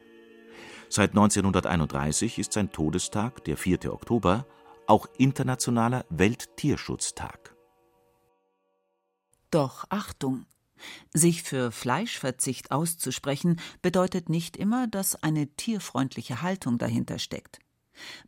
Seit 0.90 1.10
1931 1.12 2.40
ist 2.40 2.54
sein 2.54 2.72
Todestag, 2.72 3.44
der 3.44 3.58
4. 3.58 3.94
Oktober, 3.94 4.46
auch 4.88 5.06
internationaler 5.18 6.06
Welttierschutztag. 6.10 7.54
Doch 9.52 9.86
Achtung! 9.90 10.46
Sich 11.14 11.44
für 11.44 11.72
Fleischverzicht 11.72 12.72
auszusprechen, 12.72 13.60
bedeutet 13.82 14.30
nicht 14.30 14.58
immer, 14.58 14.88
dass 14.88 15.22
eine 15.22 15.48
tierfreundliche 15.48 16.42
Haltung 16.42 16.78
dahinter 16.78 17.20
steckt. 17.20 17.60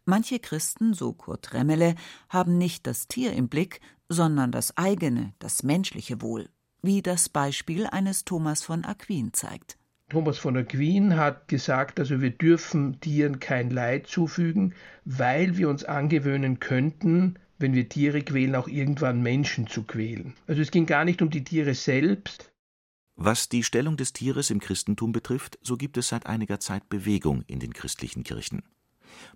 Manche 0.05 0.39
Christen, 0.39 0.93
so 0.93 1.13
Kurt 1.13 1.53
Remmele, 1.53 1.95
haben 2.27 2.57
nicht 2.57 2.87
das 2.87 3.07
Tier 3.07 3.33
im 3.33 3.49
Blick, 3.49 3.81
sondern 4.07 4.51
das 4.51 4.75
eigene, 4.77 5.33
das 5.39 5.63
menschliche 5.63 6.21
Wohl, 6.21 6.49
wie 6.81 7.01
das 7.01 7.29
Beispiel 7.29 7.85
eines 7.85 8.25
Thomas 8.25 8.63
von 8.63 8.83
Aquin 8.85 9.33
zeigt. 9.33 9.77
Thomas 10.09 10.39
von 10.39 10.57
Aquin 10.57 11.17
hat 11.17 11.47
gesagt, 11.47 11.99
also 11.99 12.19
wir 12.19 12.31
dürfen 12.31 12.99
Tieren 12.99 13.39
kein 13.39 13.69
Leid 13.69 14.07
zufügen, 14.07 14.73
weil 15.05 15.57
wir 15.57 15.69
uns 15.69 15.83
angewöhnen 15.83 16.59
könnten, 16.59 17.37
wenn 17.59 17.73
wir 17.73 17.87
Tiere 17.89 18.21
quälen, 18.21 18.55
auch 18.55 18.67
irgendwann 18.67 19.21
Menschen 19.21 19.67
zu 19.67 19.83
quälen. 19.83 20.33
Also 20.47 20.61
es 20.61 20.71
ging 20.71 20.85
gar 20.85 21.05
nicht 21.05 21.21
um 21.21 21.29
die 21.29 21.43
Tiere 21.43 21.75
selbst. 21.75 22.51
Was 23.15 23.49
die 23.49 23.63
Stellung 23.63 23.97
des 23.97 24.13
Tieres 24.13 24.49
im 24.49 24.61
Christentum 24.61 25.11
betrifft, 25.11 25.59
so 25.61 25.75
gibt 25.75 25.97
es 25.97 26.07
seit 26.07 26.25
einiger 26.25 26.61
Zeit 26.61 26.87
Bewegung 26.87 27.43
in 27.47 27.59
den 27.59 27.73
christlichen 27.73 28.23
Kirchen. 28.23 28.63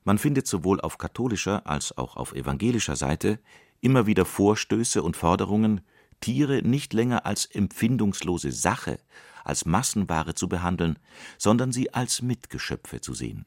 Man 0.06 0.18
findet 0.18 0.48
sowohl 0.48 0.80
auf 0.80 0.98
katholischer 0.98 1.68
als 1.68 1.98
auch 1.98 2.16
auf 2.16 2.34
evangelischer 2.34 2.96
Seite 2.96 3.40
immer 3.82 4.08
wieder 4.08 4.24
Vorstöße 4.24 5.04
und 5.04 5.18
Forderungen, 5.18 5.82
Tiere 6.22 6.62
nicht 6.62 6.94
länger 6.94 7.26
als 7.26 7.46
empfindungslose 7.46 8.54
Sache, 8.54 9.00
als 9.44 9.66
Massenware 9.66 10.36
zu 10.36 10.48
behandeln, 10.48 10.98
sondern 11.38 11.74
sie 11.74 11.94
als 11.94 12.22
Mitgeschöpfe 12.22 13.02
zu 13.02 13.14
sehen. 13.14 13.46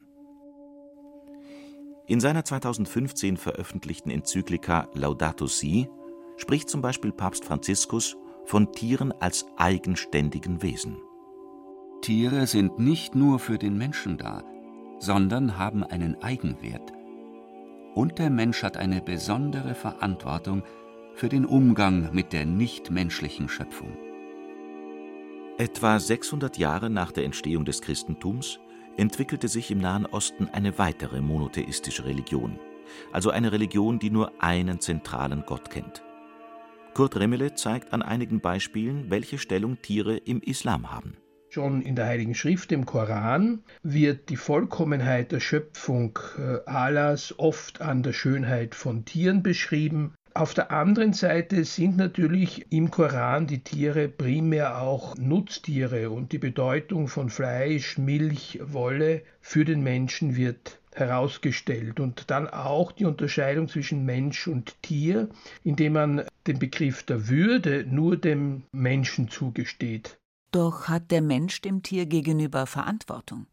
In 2.09 2.21
seiner 2.21 2.45
2015 2.45 3.35
veröffentlichten 3.35 4.09
Enzyklika 4.09 4.87
Laudato 4.93 5.45
Si 5.45 5.89
spricht 6.37 6.69
zum 6.69 6.81
Beispiel 6.81 7.11
Papst 7.11 7.43
Franziskus 7.43 8.15
von 8.45 8.71
Tieren 8.71 9.11
als 9.11 9.45
eigenständigen 9.57 10.61
Wesen. 10.61 10.97
Tiere 12.01 12.47
sind 12.47 12.79
nicht 12.79 13.13
nur 13.13 13.39
für 13.39 13.57
den 13.57 13.77
Menschen 13.77 14.17
da, 14.17 14.45
sondern 14.99 15.57
haben 15.57 15.83
einen 15.83 16.15
Eigenwert. 16.23 16.93
Und 17.93 18.19
der 18.19 18.29
Mensch 18.29 18.63
hat 18.63 18.77
eine 18.77 19.01
besondere 19.01 19.75
Verantwortung 19.75 20.63
für 21.13 21.27
den 21.27 21.45
Umgang 21.45 22.13
mit 22.13 22.31
der 22.31 22.45
nichtmenschlichen 22.45 23.49
Schöpfung. 23.49 23.97
Etwa 25.57 25.99
600 25.99 26.57
Jahre 26.57 26.89
nach 26.89 27.11
der 27.11 27.25
Entstehung 27.25 27.65
des 27.65 27.81
Christentums 27.81 28.59
entwickelte 28.97 29.47
sich 29.47 29.71
im 29.71 29.77
Nahen 29.77 30.05
Osten 30.05 30.49
eine 30.51 30.77
weitere 30.77 31.21
monotheistische 31.21 32.05
Religion, 32.05 32.59
also 33.11 33.29
eine 33.29 33.51
Religion, 33.51 33.99
die 33.99 34.09
nur 34.09 34.31
einen 34.43 34.79
zentralen 34.79 35.43
Gott 35.45 35.69
kennt. 35.69 36.03
Kurt 36.93 37.15
Remmele 37.15 37.53
zeigt 37.53 37.93
an 37.93 38.01
einigen 38.01 38.41
Beispielen, 38.41 39.11
welche 39.11 39.37
Stellung 39.37 39.81
Tiere 39.81 40.17
im 40.17 40.41
Islam 40.41 40.91
haben. 40.91 41.15
Schon 41.49 41.81
in 41.81 41.95
der 41.95 42.07
Heiligen 42.07 42.35
Schrift, 42.35 42.71
im 42.71 42.85
Koran, 42.85 43.63
wird 43.81 44.29
die 44.29 44.35
Vollkommenheit 44.35 45.31
der 45.31 45.39
Schöpfung 45.39 46.19
äh, 46.37 46.57
Allahs 46.65 47.35
oft 47.37 47.81
an 47.81 48.03
der 48.03 48.13
Schönheit 48.13 48.75
von 48.75 49.05
Tieren 49.05 49.43
beschrieben. 49.43 50.13
Auf 50.37 50.53
der 50.53 50.69
anderen 50.69 51.13
Seite 51.13 51.65
sind 51.65 51.97
natürlich 51.97 52.71
im 52.71 52.91
Koran 52.91 53.47
die 53.47 53.63
Tiere 53.63 54.07
primär 54.07 54.79
auch 54.79 55.17
Nutztiere 55.17 56.11
und 56.11 56.31
die 56.31 56.37
Bedeutung 56.37 57.07
von 57.07 57.31
Fleisch, 57.31 57.97
Milch, 57.97 58.59
Wolle 58.61 59.23
für 59.41 59.65
den 59.65 59.81
Menschen 59.81 60.35
wird 60.35 60.79
herausgestellt 60.93 61.99
und 61.99 62.29
dann 62.29 62.47
auch 62.47 62.91
die 62.91 63.05
Unterscheidung 63.05 63.67
zwischen 63.67 64.05
Mensch 64.05 64.47
und 64.47 64.79
Tier, 64.83 65.27
indem 65.63 65.93
man 65.93 66.23
den 66.45 66.59
Begriff 66.59 67.01
der 67.01 67.27
Würde 67.27 67.87
nur 67.89 68.15
dem 68.15 68.61
Menschen 68.71 69.29
zugesteht. 69.29 70.19
Doch 70.51 70.87
hat 70.87 71.09
der 71.09 71.23
Mensch 71.23 71.61
dem 71.61 71.81
Tier 71.81 72.05
gegenüber 72.05 72.67
Verantwortung. 72.67 73.47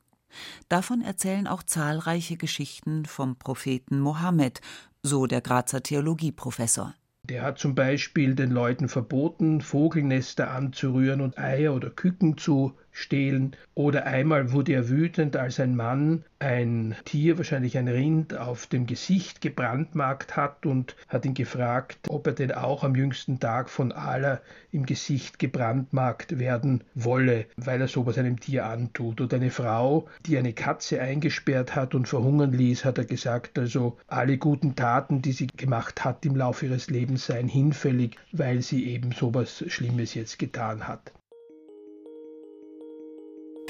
Davon 0.69 1.01
erzählen 1.01 1.47
auch 1.47 1.63
zahlreiche 1.63 2.37
Geschichten 2.37 3.07
vom 3.07 3.37
Propheten 3.37 4.01
Mohammed, 4.01 4.61
so 5.05 5.27
der 5.27 5.43
Grazer 5.43 5.83
Theologieprofessor. 5.83 6.95
Der 7.25 7.43
hat 7.43 7.59
zum 7.59 7.75
Beispiel 7.75 8.35
den 8.35 8.51
Leuten 8.51 8.89
verboten, 8.89 9.61
Vogelnester 9.61 10.51
anzurühren 10.51 11.21
und 11.21 11.39
Eier 11.39 11.75
oder 11.75 11.91
Küken 11.91 12.37
zu 12.37 12.75
stehlen. 12.95 13.57
Oder 13.75 14.07
einmal 14.07 14.53
wurde 14.53 14.73
er 14.73 14.89
wütend, 14.89 15.37
als 15.37 15.61
ein 15.61 15.77
Mann 15.77 16.25
ein 16.39 16.95
Tier, 17.05 17.37
wahrscheinlich 17.39 17.77
ein 17.77 17.89
Rind, 17.89 18.37
auf 18.37 18.67
dem 18.67 18.87
Gesicht 18.87 19.41
gebrandmarkt 19.41 20.37
hat 20.37 20.65
und 20.65 20.95
hat 21.09 21.27
ihn 21.27 21.35
gefragt, 21.35 21.99
ob 22.09 22.27
er 22.27 22.33
denn 22.35 22.53
auch 22.53 22.85
am 22.85 22.95
jüngsten 22.95 23.41
Tag 23.41 23.69
von 23.69 23.93
Allah 23.93 24.41
im 24.71 24.87
Gesicht 24.87 25.39
gebrandmarkt 25.39 26.39
werden 26.39 26.85
wolle, 26.95 27.47
weil 27.57 27.81
er 27.81 27.89
sowas 27.89 28.17
einem 28.17 28.39
Tier 28.39 28.67
antut. 28.67 29.21
Oder 29.21 29.37
eine 29.37 29.51
Frau, 29.51 30.09
die 30.27 30.39
eine 30.39 30.53
Katze 30.53 31.01
eingesperrt 31.01 31.75
hat 31.75 31.95
und 31.95 32.09
verhungern 32.09 32.53
ließ, 32.53 32.85
hat 32.85 32.99
er 32.99 33.07
gesagt, 33.07 33.59
also 33.59 33.99
alle 34.07 34.39
guten 34.39 34.77
Taten, 34.77 35.21
die 35.21 35.33
sie 35.33 35.49
gemacht 35.49 36.05
hat 36.05 36.25
im 36.25 36.37
Laufe 36.37 36.67
ihres 36.67 36.91
Lebens, 36.91 37.27
seien 37.27 37.49
hinfällig, 37.49 38.17
weil 38.31 38.63
sie 38.63 38.87
eben 38.87 39.11
sowas 39.13 39.65
Schlimmes 39.67 40.15
jetzt 40.15 40.39
getan 40.39 40.87
hat. 40.87 41.13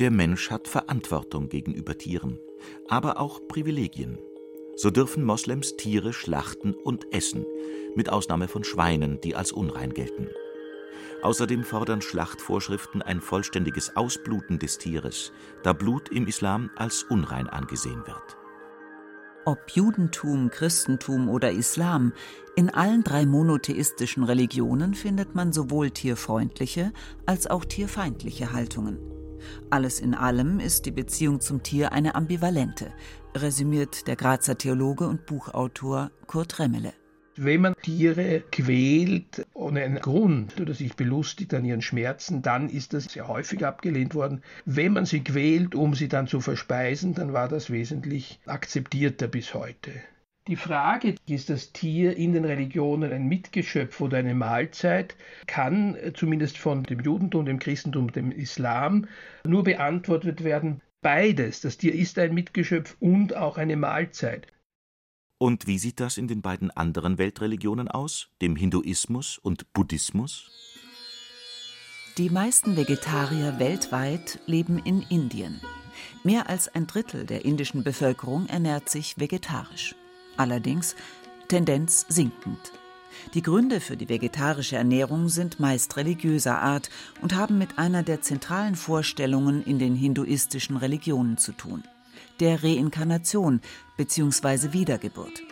Der 0.00 0.10
Mensch 0.10 0.50
hat 0.50 0.66
Verantwortung 0.66 1.48
gegenüber 1.48 1.96
Tieren, 1.96 2.40
aber 2.88 3.20
auch 3.20 3.46
Privilegien. 3.46 4.18
So 4.74 4.90
dürfen 4.90 5.22
Moslems 5.24 5.76
Tiere 5.76 6.12
schlachten 6.12 6.74
und 6.74 7.14
essen, 7.14 7.46
mit 7.94 8.10
Ausnahme 8.10 8.48
von 8.48 8.64
Schweinen, 8.64 9.20
die 9.20 9.36
als 9.36 9.52
unrein 9.52 9.94
gelten. 9.94 10.30
Außerdem 11.22 11.62
fordern 11.62 12.02
Schlachtvorschriften 12.02 13.02
ein 13.02 13.20
vollständiges 13.20 13.94
Ausbluten 13.94 14.58
des 14.58 14.78
Tieres, 14.78 15.32
da 15.62 15.72
Blut 15.72 16.08
im 16.08 16.26
Islam 16.26 16.70
als 16.74 17.04
unrein 17.04 17.46
angesehen 17.48 18.04
wird. 18.04 18.36
Ob 19.44 19.70
Judentum, 19.70 20.50
Christentum 20.50 21.28
oder 21.28 21.52
Islam, 21.52 22.14
in 22.56 22.68
allen 22.68 23.04
drei 23.04 23.26
monotheistischen 23.26 24.24
Religionen 24.24 24.94
findet 24.94 25.36
man 25.36 25.52
sowohl 25.52 25.92
tierfreundliche 25.92 26.92
als 27.26 27.46
auch 27.46 27.64
tierfeindliche 27.64 28.52
Haltungen. 28.52 28.98
Alles 29.70 30.00
in 30.00 30.14
allem 30.14 30.60
ist 30.60 30.86
die 30.86 30.90
Beziehung 30.90 31.40
zum 31.40 31.62
Tier 31.62 31.92
eine 31.92 32.14
ambivalente, 32.14 32.92
resümiert 33.34 34.06
der 34.06 34.16
Grazer 34.16 34.56
Theologe 34.58 35.06
und 35.06 35.26
Buchautor 35.26 36.10
Kurt 36.26 36.58
Remmele. 36.58 36.92
Wenn 37.36 37.62
man 37.62 37.74
Tiere 37.82 38.44
quält 38.52 39.44
ohne 39.54 39.82
einen 39.82 39.98
Grund 39.98 40.60
oder 40.60 40.72
sich 40.72 40.94
belustigt 40.94 41.52
an 41.52 41.64
ihren 41.64 41.82
Schmerzen, 41.82 42.42
dann 42.42 42.68
ist 42.68 42.94
das 42.94 43.04
sehr 43.04 43.26
häufig 43.26 43.66
abgelehnt 43.66 44.14
worden. 44.14 44.42
Wenn 44.66 44.92
man 44.92 45.04
sie 45.04 45.24
quält, 45.24 45.74
um 45.74 45.94
sie 45.94 46.06
dann 46.06 46.28
zu 46.28 46.40
verspeisen, 46.40 47.14
dann 47.14 47.32
war 47.32 47.48
das 47.48 47.70
wesentlich 47.70 48.38
akzeptierter 48.46 49.26
bis 49.26 49.52
heute. 49.52 49.90
Die 50.46 50.56
Frage, 50.56 51.14
ist 51.26 51.48
das 51.48 51.72
Tier 51.72 52.18
in 52.18 52.34
den 52.34 52.44
Religionen 52.44 53.10
ein 53.10 53.28
Mitgeschöpf 53.28 53.98
oder 54.02 54.18
eine 54.18 54.34
Mahlzeit, 54.34 55.16
kann 55.46 55.96
zumindest 56.12 56.58
von 56.58 56.82
dem 56.82 57.00
Judentum, 57.00 57.46
dem 57.46 57.58
Christentum, 57.58 58.12
dem 58.12 58.30
Islam 58.30 59.06
nur 59.46 59.64
beantwortet 59.64 60.44
werden. 60.44 60.82
Beides, 61.00 61.62
das 61.62 61.78
Tier 61.78 61.94
ist 61.94 62.18
ein 62.18 62.34
Mitgeschöpf 62.34 62.94
und 63.00 63.34
auch 63.34 63.56
eine 63.56 63.76
Mahlzeit. 63.76 64.46
Und 65.38 65.66
wie 65.66 65.78
sieht 65.78 65.98
das 65.98 66.18
in 66.18 66.28
den 66.28 66.42
beiden 66.42 66.70
anderen 66.70 67.16
Weltreligionen 67.16 67.88
aus, 67.88 68.28
dem 68.42 68.54
Hinduismus 68.54 69.38
und 69.38 69.72
Buddhismus? 69.72 70.50
Die 72.18 72.28
meisten 72.28 72.76
Vegetarier 72.76 73.58
weltweit 73.58 74.40
leben 74.44 74.78
in 74.78 75.00
Indien. 75.08 75.62
Mehr 76.22 76.50
als 76.50 76.68
ein 76.68 76.86
Drittel 76.86 77.24
der 77.24 77.46
indischen 77.46 77.82
Bevölkerung 77.82 78.46
ernährt 78.46 78.90
sich 78.90 79.18
vegetarisch 79.18 79.94
allerdings 80.36 80.94
Tendenz 81.48 82.06
sinkend. 82.08 82.72
Die 83.32 83.42
Gründe 83.42 83.80
für 83.80 83.96
die 83.96 84.08
vegetarische 84.08 84.76
Ernährung 84.76 85.28
sind 85.28 85.60
meist 85.60 85.96
religiöser 85.96 86.60
Art 86.60 86.90
und 87.22 87.34
haben 87.34 87.58
mit 87.58 87.78
einer 87.78 88.02
der 88.02 88.20
zentralen 88.20 88.74
Vorstellungen 88.74 89.64
in 89.64 89.78
den 89.78 89.94
hinduistischen 89.94 90.76
Religionen 90.76 91.38
zu 91.38 91.52
tun, 91.52 91.84
der 92.40 92.62
Reinkarnation 92.62 93.60
bzw. 93.96 94.72
Wiedergeburt. 94.72 95.42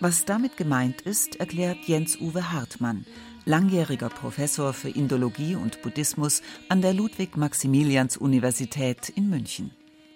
Was 0.00 0.24
damit 0.24 0.56
gemeint 0.56 1.02
ist, 1.02 1.36
erklärt 1.36 1.78
Jens 1.86 2.20
Uwe 2.20 2.52
Hartmann, 2.52 3.04
langjähriger 3.44 4.08
Professor 4.08 4.72
für 4.72 4.88
Indologie 4.88 5.54
und 5.56 5.82
Buddhismus 5.82 6.42
an 6.68 6.82
der 6.82 6.94
Ludwig-Maximilians-Universität 6.94 9.08
in 9.10 9.28
München. 9.28 9.70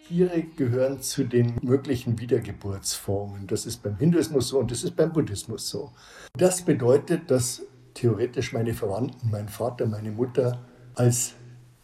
Tiere 0.08 0.42
gehören 0.56 1.02
zu 1.02 1.24
den 1.24 1.56
möglichen 1.60 2.18
Wiedergeburtsformen. 2.18 3.46
Das 3.46 3.66
ist 3.66 3.82
beim 3.82 3.98
Hinduismus 3.98 4.48
so 4.48 4.58
und 4.58 4.70
das 4.70 4.82
ist 4.82 4.96
beim 4.96 5.12
Buddhismus 5.12 5.68
so. 5.68 5.92
Das 6.34 6.62
bedeutet, 6.62 7.30
dass 7.30 7.62
theoretisch 7.92 8.54
meine 8.54 8.72
Verwandten, 8.72 9.30
mein 9.30 9.48
Vater, 9.48 9.84
meine 9.84 10.10
Mutter 10.10 10.60
als 10.94 11.34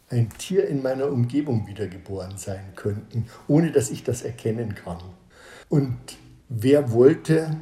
ein 0.09 0.29
Tier 0.39 0.67
in 0.67 0.81
meiner 0.81 1.07
Umgebung 1.11 1.67
wiedergeboren 1.67 2.37
sein 2.37 2.73
könnten, 2.75 3.25
ohne 3.47 3.71
dass 3.71 3.91
ich 3.91 4.03
das 4.03 4.23
erkennen 4.23 4.73
kann. 4.73 4.97
Und 5.69 5.97
wer 6.49 6.91
wollte 6.91 7.55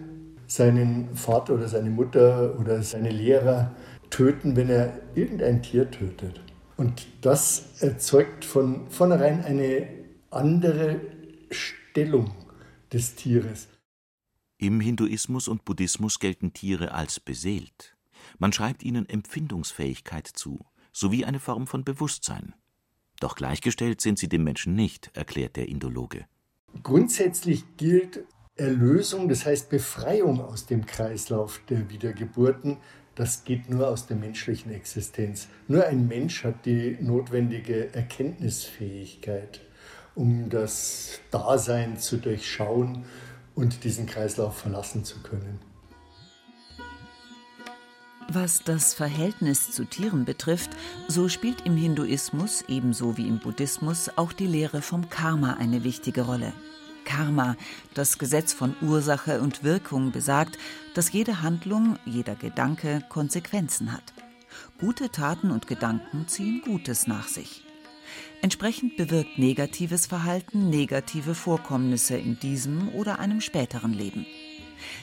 seinen 0.48 1.13
Vater 1.15 1.55
oder 1.55 1.67
seine 1.67 1.89
Mutter 1.89 2.58
oder 2.58 2.84
seine 2.84 3.10
Lehrer 3.10 3.72
töten, 4.10 4.55
wenn 4.55 4.70
er 4.70 4.93
irgendein 5.13 5.62
Tier 5.62 5.91
tötet. 5.91 6.39
Und 6.77 7.05
das 7.22 7.82
erzeugt 7.82 8.46
von 8.46 8.89
vornherein 8.89 9.43
eine 9.43 10.02
andere 10.35 11.01
Stellung 11.51 12.33
des 12.91 13.15
Tieres. 13.15 13.67
Im 14.57 14.79
Hinduismus 14.79 15.47
und 15.47 15.65
Buddhismus 15.65 16.19
gelten 16.19 16.53
Tiere 16.53 16.93
als 16.93 17.19
beseelt. 17.19 17.97
Man 18.39 18.53
schreibt 18.53 18.83
ihnen 18.83 19.07
Empfindungsfähigkeit 19.07 20.27
zu, 20.27 20.65
sowie 20.91 21.25
eine 21.25 21.39
Form 21.39 21.67
von 21.67 21.83
Bewusstsein. 21.83 22.53
Doch 23.19 23.35
gleichgestellt 23.35 24.01
sind 24.01 24.19
sie 24.19 24.29
dem 24.29 24.43
Menschen 24.43 24.75
nicht, 24.75 25.11
erklärt 25.13 25.55
der 25.55 25.67
Indologe. 25.67 26.25
Grundsätzlich 26.81 27.63
gilt 27.77 28.25
Erlösung, 28.55 29.29
das 29.29 29.45
heißt 29.45 29.69
Befreiung 29.69 30.41
aus 30.41 30.65
dem 30.65 30.85
Kreislauf 30.85 31.61
der 31.69 31.89
Wiedergeburten, 31.89 32.77
das 33.15 33.43
geht 33.43 33.69
nur 33.69 33.87
aus 33.87 34.07
der 34.07 34.17
menschlichen 34.17 34.71
Existenz. 34.71 35.47
Nur 35.67 35.85
ein 35.85 36.07
Mensch 36.07 36.43
hat 36.43 36.65
die 36.65 36.97
notwendige 36.99 37.93
Erkenntnisfähigkeit, 37.93 39.61
um 40.15 40.50
das 40.50 41.20
Dasein 41.32 41.98
zu 41.98 42.17
durchschauen 42.17 43.05
und 43.55 43.84
diesen 43.84 44.05
Kreislauf 44.05 44.58
verlassen 44.58 45.03
zu 45.03 45.20
können. 45.20 45.60
Was 48.29 48.63
das 48.63 48.93
Verhältnis 48.93 49.72
zu 49.72 49.86
Tieren 49.86 50.25
betrifft, 50.25 50.72
so 51.08 51.27
spielt 51.29 51.65
im 51.65 51.75
Hinduismus 51.75 52.63
ebenso 52.67 53.17
wie 53.17 53.27
im 53.27 53.39
Buddhismus 53.39 54.10
auch 54.15 54.34
die 54.34 54.48
Lehre 54.48 54.82
vom 54.82 55.10
Karma 55.10 55.53
eine 55.53 55.84
wichtige 55.84 56.22
Rolle. 56.22 56.53
Karma, 57.05 57.58
das 57.93 58.17
Gesetz 58.17 58.53
von 58.53 58.75
Ursache 58.82 59.41
und 59.41 59.63
Wirkung, 59.63 60.12
besagt, 60.12 60.58
dass 60.93 61.12
jede 61.12 61.41
Handlung, 61.41 62.00
jeder 62.05 62.36
Gedanke 62.36 63.03
Konsequenzen 63.10 63.91
hat. 63.91 64.13
Gute 64.79 65.10
Taten 65.10 65.51
und 65.51 65.67
Gedanken 65.67 66.27
ziehen 66.27 66.62
Gutes 66.65 67.08
nach 67.08 67.27
sich. 67.27 67.63
Entsprechend 68.41 68.98
bewirkt 68.98 69.38
negatives 69.38 70.05
Verhalten 70.05 70.70
negative 70.70 71.36
Vorkommnisse 71.36 72.17
in 72.17 72.39
diesem 72.39 72.89
oder 72.89 73.20
einem 73.20 73.41
späteren 73.41 73.93
Leben. 73.93 74.25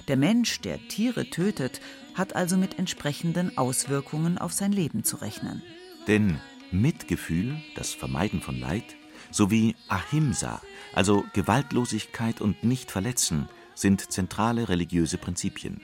Der 0.09 0.17
Mensch, 0.17 0.61
der 0.61 0.79
Tiere 0.89 1.31
tötet, 1.31 1.81
hat 2.15 2.37
also 2.37 2.57
mit 2.57 2.79
entsprechenden 2.79 3.57
Auswirkungen 3.57 4.39
auf 4.39 4.53
sein 4.53 4.73
Leben 4.73 5.05
zu 5.05 5.17
rechnen. 5.17 5.63
Denn 6.07 6.39
Mitgefühl, 6.71 7.57
das 7.75 7.95
Vermeiden 7.95 8.43
von 8.43 8.59
Leid, 8.59 8.97
sowie 9.31 9.75
Ahimsa, 9.89 10.61
also 10.93 11.25
Gewaltlosigkeit 11.33 12.41
und 12.41 12.65
Nichtverletzen, 12.65 13.49
sind 13.75 14.13
zentrale 14.13 14.69
religiöse 14.69 15.19
Prinzipien. 15.19 15.81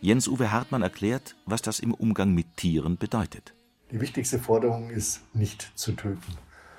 Jens-Uwe 0.00 0.52
Hartmann 0.52 0.82
erklärt, 0.82 1.36
was 1.46 1.62
das 1.62 1.80
im 1.80 1.94
Umgang 1.94 2.32
mit 2.34 2.56
Tieren 2.56 2.96
bedeutet. 2.96 3.54
Die 3.92 4.00
wichtigste 4.00 4.40
Forderung 4.40 4.90
ist, 4.90 5.20
nicht 5.32 5.70
zu 5.76 5.92
töten. 5.92 6.38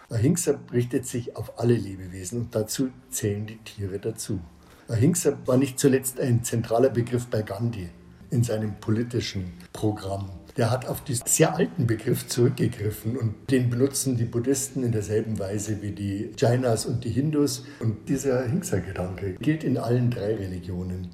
Ahimsa 0.09 0.59
richtet 0.73 1.05
sich 1.05 1.37
auf 1.37 1.57
alle 1.59 1.73
Lebewesen 1.73 2.41
und 2.41 2.55
dazu 2.55 2.89
zählen 3.09 3.47
die 3.47 3.57
Tiere 3.57 3.99
dazu. 3.99 4.41
Ahimsa 4.89 5.37
war 5.45 5.57
nicht 5.57 5.79
zuletzt 5.79 6.19
ein 6.19 6.43
zentraler 6.43 6.89
Begriff 6.89 7.27
bei 7.27 7.41
Gandhi 7.41 7.89
in 8.29 8.43
seinem 8.43 8.75
politischen 8.79 9.53
Programm. 9.71 10.29
Der 10.57 10.69
hat 10.69 10.85
auf 10.87 11.03
diesen 11.03 11.27
sehr 11.27 11.55
alten 11.55 11.87
Begriff 11.87 12.27
zurückgegriffen 12.27 13.15
und 13.15 13.35
den 13.51 13.69
benutzen 13.69 14.17
die 14.17 14.25
Buddhisten 14.25 14.83
in 14.83 14.91
derselben 14.91 15.39
Weise 15.39 15.81
wie 15.81 15.91
die 15.91 16.31
Jainas 16.37 16.85
und 16.85 17.03
die 17.03 17.11
Hindus. 17.11 17.63
Und 17.79 18.09
dieser 18.09 18.43
Hingsa-Gedanke 18.47 19.35
gilt 19.35 19.63
in 19.63 19.77
allen 19.77 20.09
drei 20.09 20.35
Religionen. 20.35 21.11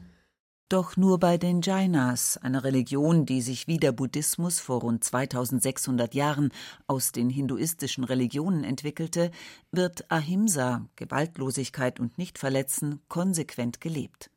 Doch 0.70 0.98
nur 0.98 1.20
bei 1.20 1.38
den 1.38 1.62
Jainas, 1.62 2.38
einer 2.38 2.63
Religion, 2.63 3.25
die 3.25 3.41
sich 3.41 3.67
wie 3.67 3.77
der 3.77 3.91
Buddhismus 3.91 4.60
vor 4.60 4.82
rund 4.82 5.03
2600 5.03 6.15
Jahren 6.15 6.51
aus 6.88 7.12
den 7.12 7.29
hinduistischen 7.29 8.03
Religionen 8.03 8.63
entwickelte, 8.63 9.32
wird 9.72 10.10
Ahimsa, 10.10 10.88
Gewaltlosigkeit 10.96 12.00
und 12.00 12.17
Nichtverletzen, 12.17 13.01
konsequent 13.08 13.81
gelebt 13.81 14.31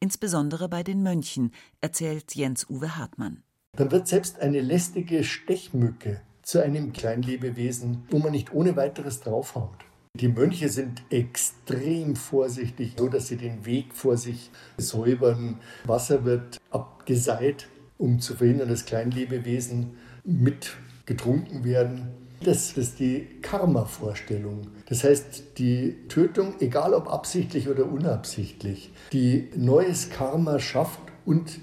insbesondere 0.00 0.68
bei 0.68 0.82
den 0.82 1.02
Mönchen, 1.02 1.52
erzählt 1.80 2.34
Jens-Uwe 2.34 2.96
Hartmann. 2.96 3.42
Dann 3.76 3.90
wird 3.90 4.08
selbst 4.08 4.40
eine 4.40 4.60
lästige 4.60 5.24
Stechmücke 5.24 6.20
zu 6.42 6.62
einem 6.62 6.92
Kleinlebewesen, 6.92 8.04
wo 8.10 8.18
man 8.18 8.32
nicht 8.32 8.52
ohne 8.52 8.76
weiteres 8.76 9.20
draufhaut. 9.20 9.78
Die 10.20 10.28
Mönche 10.28 10.68
sind 10.68 11.02
extrem 11.08 12.16
vorsichtig, 12.16 12.96
so 12.98 13.08
dass 13.08 13.28
sie 13.28 13.38
den 13.38 13.64
Weg 13.64 13.94
vor 13.94 14.18
sich 14.18 14.50
säubern. 14.76 15.58
Wasser 15.84 16.26
wird 16.26 16.60
abgeseit, 16.70 17.66
um 17.96 18.20
zu 18.20 18.34
verhindern, 18.34 18.68
dass 18.68 18.84
Kleinlebewesen 18.84 19.96
mit 20.22 20.76
getrunken 21.06 21.64
werden. 21.64 22.08
Das 22.44 22.76
ist 22.76 23.00
die 23.00 23.26
Karma-Vorstellung. 23.40 24.66
Das 24.86 25.02
heißt, 25.02 25.58
die 25.58 25.96
Tötung, 26.08 26.56
egal 26.60 26.92
ob 26.92 27.08
absichtlich 27.08 27.70
oder 27.70 27.90
unabsichtlich, 27.90 28.92
die 29.14 29.48
neues 29.56 30.10
Karma 30.10 30.58
schafft 30.58 31.00
und 31.24 31.58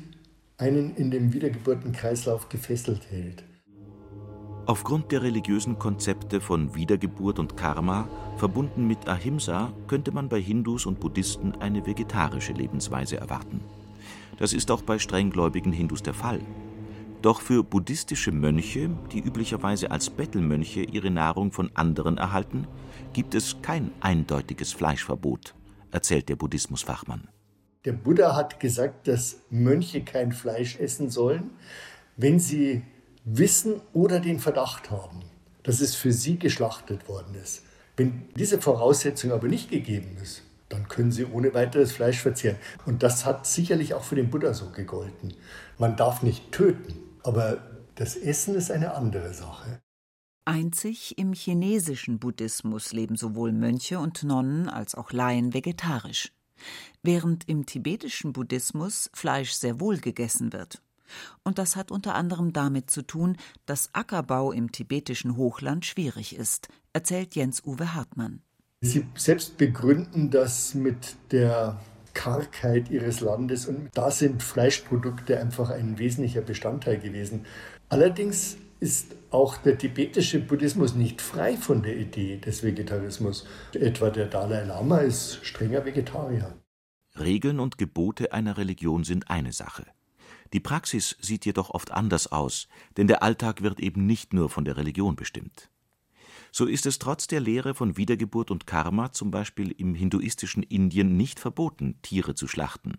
einen 0.58 0.96
in 0.96 1.12
dem 1.12 1.34
Wiedergeburtenkreislauf 1.34 2.50
gefesselt 2.50 3.12
hält. 3.12 3.44
Aufgrund 4.70 5.12
der 5.12 5.24
religiösen 5.24 5.80
Konzepte 5.80 6.40
von 6.40 6.76
Wiedergeburt 6.76 7.40
und 7.40 7.58
Karma, 7.58 8.08
verbunden 8.38 8.86
mit 8.86 9.08
Ahimsa, 9.08 9.74
könnte 9.88 10.12
man 10.12 10.30
bei 10.30 10.40
Hindus 10.40 10.86
und 10.86 11.00
Buddhisten 11.00 11.56
eine 11.60 11.88
vegetarische 11.88 12.54
Lebensweise 12.54 13.18
erwarten. 13.18 13.62
Das 14.38 14.54
ist 14.54 14.70
auch 14.70 14.84
bei 14.84 15.00
strenggläubigen 15.00 15.72
Hindus 15.72 16.04
der 16.04 16.14
Fall. 16.14 16.40
Doch 17.24 17.42
für 17.42 17.64
buddhistische 17.64 18.32
Mönche, 18.32 18.92
die 19.12 19.22
üblicherweise 19.22 19.90
als 19.90 20.12
Bettelmönche 20.12 20.82
ihre 20.84 21.10
Nahrung 21.10 21.52
von 21.52 21.72
anderen 21.74 22.20
erhalten, 22.20 22.68
gibt 23.12 23.34
es 23.34 23.64
kein 23.64 23.90
eindeutiges 24.02 24.72
Fleischverbot, 24.74 25.56
erzählt 25.90 26.30
der 26.30 26.36
Buddhismusfachmann. 26.36 27.28
Der 27.86 27.94
Buddha 27.94 28.36
hat 28.36 28.60
gesagt, 28.60 29.08
dass 29.08 29.42
Mönche 29.50 30.04
kein 30.04 30.32
Fleisch 30.32 30.78
essen 30.78 31.10
sollen, 31.10 31.50
wenn 32.18 32.38
sie 32.38 32.84
wissen 33.26 33.82
oder 33.94 34.20
den 34.20 34.40
Verdacht 34.40 34.92
haben, 34.92 35.22
dass 35.64 35.82
es 35.82 35.96
für 35.96 36.14
sie 36.14 36.40
geschlachtet 36.40 37.08
worden 37.08 37.36
ist. 37.36 37.64
Wenn 37.98 38.30
diese 38.36 38.62
Voraussetzung 38.62 39.32
aber 39.32 39.48
nicht 39.48 39.70
gegeben 39.70 40.18
ist, 40.22 40.44
dann 40.70 40.88
können 40.88 41.12
sie 41.12 41.26
ohne 41.26 41.54
weiteres 41.54 41.92
Fleisch 41.92 42.22
verzehren. 42.22 42.58
Und 42.86 43.04
das 43.04 43.26
hat 43.26 43.46
sicherlich 43.46 43.94
auch 43.94 44.04
für 44.04 44.16
den 44.16 44.30
Buddha 44.30 44.54
so 44.54 44.70
gegolten. 44.70 45.34
Man 45.78 45.98
darf 45.98 46.24
nicht 46.24 46.52
töten, 46.52 46.94
aber 47.24 47.58
das 47.96 48.16
Essen 48.16 48.56
ist 48.56 48.72
eine 48.72 48.94
andere 48.94 49.34
Sache. 49.34 49.82
Einzig 50.46 51.18
im 51.18 51.34
chinesischen 51.34 52.20
Buddhismus 52.20 52.94
leben 52.94 53.16
sowohl 53.16 53.52
Mönche 53.52 54.00
und 54.00 54.24
Nonnen 54.24 54.70
als 54.70 54.96
auch 54.96 55.12
Laien 55.12 55.54
vegetarisch, 55.54 56.32
während 57.04 57.48
im 57.48 57.66
tibetischen 57.66 58.34
Buddhismus 58.34 59.10
Fleisch 59.14 59.52
sehr 59.52 59.80
wohl 59.80 59.98
gegessen 59.98 60.54
wird. 60.54 60.82
Und 61.44 61.58
das 61.58 61.76
hat 61.76 61.92
unter 61.92 62.16
anderem 62.16 62.54
damit 62.54 62.90
zu 62.90 63.02
tun, 63.02 63.38
dass 63.66 63.94
Ackerbau 63.94 64.52
im 64.52 64.72
tibetischen 64.72 65.38
Hochland 65.38 65.86
schwierig 65.86 66.36
ist, 66.36 66.68
erzählt 66.94 67.36
Jens-Uwe 67.36 67.94
Hartmann. 67.94 68.42
Sie 68.82 69.06
selbst 69.16 69.58
begründen 69.58 70.30
das 70.30 70.74
mit 70.74 71.16
der 71.32 71.80
Kargheit 72.14 72.90
ihres 72.90 73.20
Landes. 73.22 73.66
Und 73.66 73.90
da 73.94 74.12
sind 74.12 74.44
Fleischprodukte 74.44 75.40
einfach 75.40 75.70
ein 75.70 75.98
wesentlicher 76.00 76.42
Bestandteil 76.42 77.00
gewesen. 77.00 77.46
Allerdings 77.90 78.58
ist 78.80 79.16
auch 79.32 79.58
der 79.58 79.78
tibetische 79.78 80.40
Buddhismus 80.40 80.96
nicht 80.96 81.22
frei 81.22 81.58
von 81.58 81.84
der 81.84 81.98
Idee 81.98 82.38
des 82.38 82.64
Vegetarismus. 82.64 83.46
Etwa 83.74 84.10
der 84.10 84.28
Dalai 84.28 84.64
Lama 84.64 85.00
ist 85.00 85.46
strenger 85.46 85.86
Vegetarier. 85.86 86.56
Regeln 87.20 87.60
und 87.60 87.78
Gebote 87.78 88.32
einer 88.32 88.58
Religion 88.58 89.04
sind 89.04 89.30
eine 89.30 89.52
Sache. 89.52 89.86
Die 90.54 90.60
Praxis 90.60 91.16
sieht 91.22 91.46
jedoch 91.46 91.70
oft 91.70 91.92
anders 91.92 92.32
aus, 92.32 92.68
denn 92.98 93.08
der 93.08 93.22
Alltag 93.22 93.62
wird 93.62 93.80
eben 93.80 94.06
nicht 94.06 94.34
nur 94.34 94.50
von 94.50 94.66
der 94.66 94.78
Religion 94.78 95.16
bestimmt. 95.16 95.70
So 96.52 96.66
ist 96.66 96.86
es 96.86 96.98
trotz 96.98 97.28
der 97.28 97.40
Lehre 97.40 97.76
von 97.76 97.98
Wiedergeburt 97.98 98.50
und 98.50 98.66
Karma 98.66 99.12
zum 99.12 99.30
Beispiel 99.30 99.72
im 99.72 99.94
hinduistischen 99.94 100.64
Indien 100.64 101.16
nicht 101.16 101.40
verboten, 101.40 102.00
Tiere 102.02 102.34
zu 102.34 102.48
schlachten. 102.48 102.98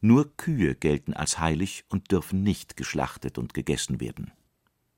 Nur 0.00 0.36
Kühe 0.36 0.74
gelten 0.74 1.12
als 1.12 1.38
heilig 1.38 1.84
und 1.88 2.10
dürfen 2.10 2.42
nicht 2.42 2.76
geschlachtet 2.76 3.36
und 3.36 3.52
gegessen 3.52 4.00
werden. 4.00 4.32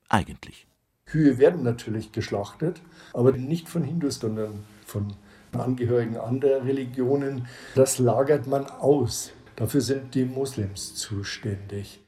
Eigentlich. 0.09 0.67
Kühe 1.07 1.39
werden 1.39 1.63
natürlich 1.63 2.13
geschlachtet, 2.13 2.81
aber 3.13 3.33
nicht 3.33 3.69
von 3.69 3.83
Hindus, 3.83 4.21
sondern 4.21 4.65
von 4.87 5.15
Angehörigen 5.53 6.17
anderer 6.17 6.65
Religionen. 6.65 7.47
Das 7.75 7.99
lagert 7.99 8.47
man 8.47 8.67
aus. 8.67 9.33
Dafür 9.57 9.81
sind 9.81 10.15
die 10.15 10.25
Moslems 10.25 10.95
zuständig. 10.97 12.01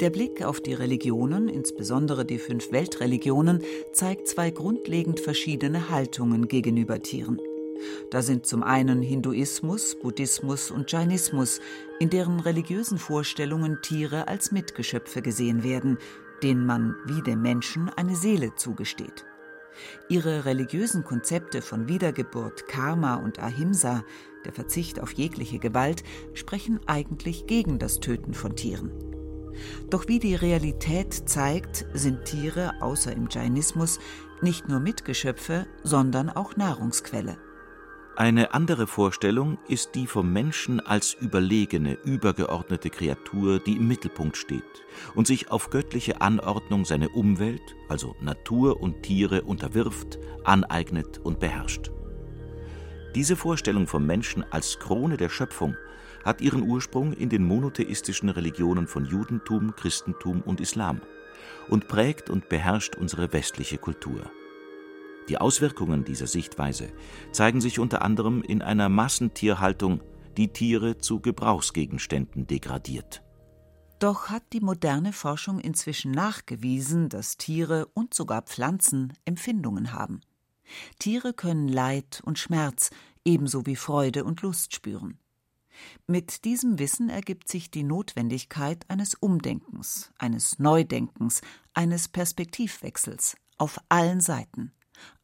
Der 0.00 0.10
Blick 0.10 0.44
auf 0.44 0.60
die 0.60 0.74
Religionen, 0.74 1.48
insbesondere 1.48 2.24
die 2.24 2.38
fünf 2.38 2.72
Weltreligionen, 2.72 3.62
zeigt 3.92 4.26
zwei 4.26 4.50
grundlegend 4.50 5.20
verschiedene 5.20 5.90
Haltungen 5.90 6.48
gegenüber 6.48 7.00
Tieren. 7.02 7.40
Da 8.10 8.22
sind 8.22 8.46
zum 8.46 8.62
einen 8.62 9.02
Hinduismus, 9.02 9.96
Buddhismus 10.00 10.70
und 10.70 10.90
Jainismus, 10.90 11.60
in 11.98 12.10
deren 12.10 12.40
religiösen 12.40 12.98
Vorstellungen 12.98 13.78
Tiere 13.82 14.28
als 14.28 14.52
Mitgeschöpfe 14.52 15.22
gesehen 15.22 15.64
werden, 15.64 15.98
denen 16.42 16.64
man 16.64 16.96
wie 17.06 17.22
dem 17.22 17.42
Menschen 17.42 17.88
eine 17.88 18.16
Seele 18.16 18.54
zugesteht. 18.54 19.24
Ihre 20.08 20.44
religiösen 20.44 21.04
Konzepte 21.04 21.62
von 21.62 21.88
Wiedergeburt, 21.88 22.68
Karma 22.68 23.14
und 23.14 23.38
Ahimsa, 23.38 24.04
der 24.44 24.52
Verzicht 24.52 25.00
auf 25.00 25.12
jegliche 25.12 25.58
Gewalt, 25.58 26.02
sprechen 26.34 26.80
eigentlich 26.86 27.46
gegen 27.46 27.78
das 27.78 28.00
Töten 28.00 28.34
von 28.34 28.56
Tieren. 28.56 28.90
Doch 29.90 30.08
wie 30.08 30.18
die 30.18 30.34
Realität 30.34 31.28
zeigt, 31.28 31.86
sind 31.92 32.24
Tiere 32.24 32.72
außer 32.80 33.12
im 33.12 33.28
Jainismus 33.30 33.98
nicht 34.40 34.68
nur 34.68 34.80
Mitgeschöpfe, 34.80 35.66
sondern 35.82 36.30
auch 36.30 36.56
Nahrungsquelle. 36.56 37.36
Eine 38.14 38.52
andere 38.52 38.86
Vorstellung 38.86 39.56
ist 39.68 39.94
die 39.94 40.06
vom 40.06 40.32
Menschen 40.32 40.80
als 40.80 41.14
überlegene, 41.14 41.94
übergeordnete 42.04 42.90
Kreatur, 42.90 43.58
die 43.58 43.76
im 43.76 43.88
Mittelpunkt 43.88 44.36
steht 44.36 44.62
und 45.14 45.26
sich 45.26 45.50
auf 45.50 45.70
göttliche 45.70 46.20
Anordnung 46.20 46.84
seine 46.84 47.08
Umwelt, 47.08 47.74
also 47.88 48.14
Natur 48.20 48.82
und 48.82 49.02
Tiere, 49.02 49.42
unterwirft, 49.42 50.18
aneignet 50.44 51.20
und 51.24 51.40
beherrscht. 51.40 51.90
Diese 53.14 53.36
Vorstellung 53.36 53.86
vom 53.86 54.06
Menschen 54.06 54.44
als 54.50 54.78
Krone 54.78 55.18
der 55.18 55.28
Schöpfung 55.28 55.76
hat 56.24 56.40
ihren 56.40 56.62
Ursprung 56.62 57.12
in 57.12 57.28
den 57.28 57.44
monotheistischen 57.44 58.30
Religionen 58.30 58.86
von 58.86 59.04
Judentum, 59.04 59.74
Christentum 59.76 60.40
und 60.40 60.60
Islam 60.60 61.02
und 61.68 61.88
prägt 61.88 62.30
und 62.30 62.48
beherrscht 62.48 62.96
unsere 62.96 63.32
westliche 63.32 63.76
Kultur. 63.76 64.30
Die 65.28 65.38
Auswirkungen 65.38 66.04
dieser 66.04 66.26
Sichtweise 66.26 66.92
zeigen 67.32 67.60
sich 67.60 67.78
unter 67.78 68.02
anderem 68.02 68.42
in 68.42 68.62
einer 68.62 68.88
Massentierhaltung, 68.88 70.00
die 70.36 70.48
Tiere 70.48 70.98
zu 70.98 71.20
Gebrauchsgegenständen 71.20 72.46
degradiert. 72.46 73.22
Doch 73.98 74.30
hat 74.30 74.42
die 74.52 74.60
moderne 74.60 75.12
Forschung 75.12 75.60
inzwischen 75.60 76.10
nachgewiesen, 76.10 77.08
dass 77.08 77.36
Tiere 77.36 77.86
und 77.94 78.14
sogar 78.14 78.42
Pflanzen 78.42 79.12
Empfindungen 79.24 79.92
haben. 79.92 80.22
Tiere 80.98 81.32
können 81.32 81.68
Leid 81.68 82.22
und 82.24 82.38
Schmerz 82.38 82.90
ebenso 83.24 83.66
wie 83.66 83.76
Freude 83.76 84.24
und 84.24 84.42
Lust 84.42 84.74
spüren. 84.74 85.18
Mit 86.06 86.44
diesem 86.44 86.78
Wissen 86.78 87.08
ergibt 87.08 87.48
sich 87.48 87.70
die 87.70 87.82
Notwendigkeit 87.82 88.84
eines 88.88 89.14
Umdenkens, 89.14 90.12
eines 90.18 90.58
Neudenkens, 90.58 91.40
eines 91.72 92.08
Perspektivwechsels 92.08 93.36
auf 93.56 93.78
allen 93.88 94.20
Seiten 94.20 94.72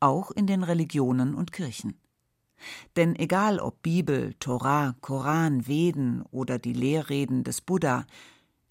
auch 0.00 0.30
in 0.30 0.46
den 0.46 0.62
Religionen 0.62 1.34
und 1.34 1.52
Kirchen. 1.52 2.00
Denn 2.96 3.14
egal 3.14 3.60
ob 3.60 3.82
Bibel, 3.82 4.34
Torah, 4.40 4.96
Koran, 5.00 5.66
Veden 5.68 6.22
oder 6.30 6.58
die 6.58 6.72
Lehrreden 6.72 7.44
des 7.44 7.60
Buddha, 7.60 8.04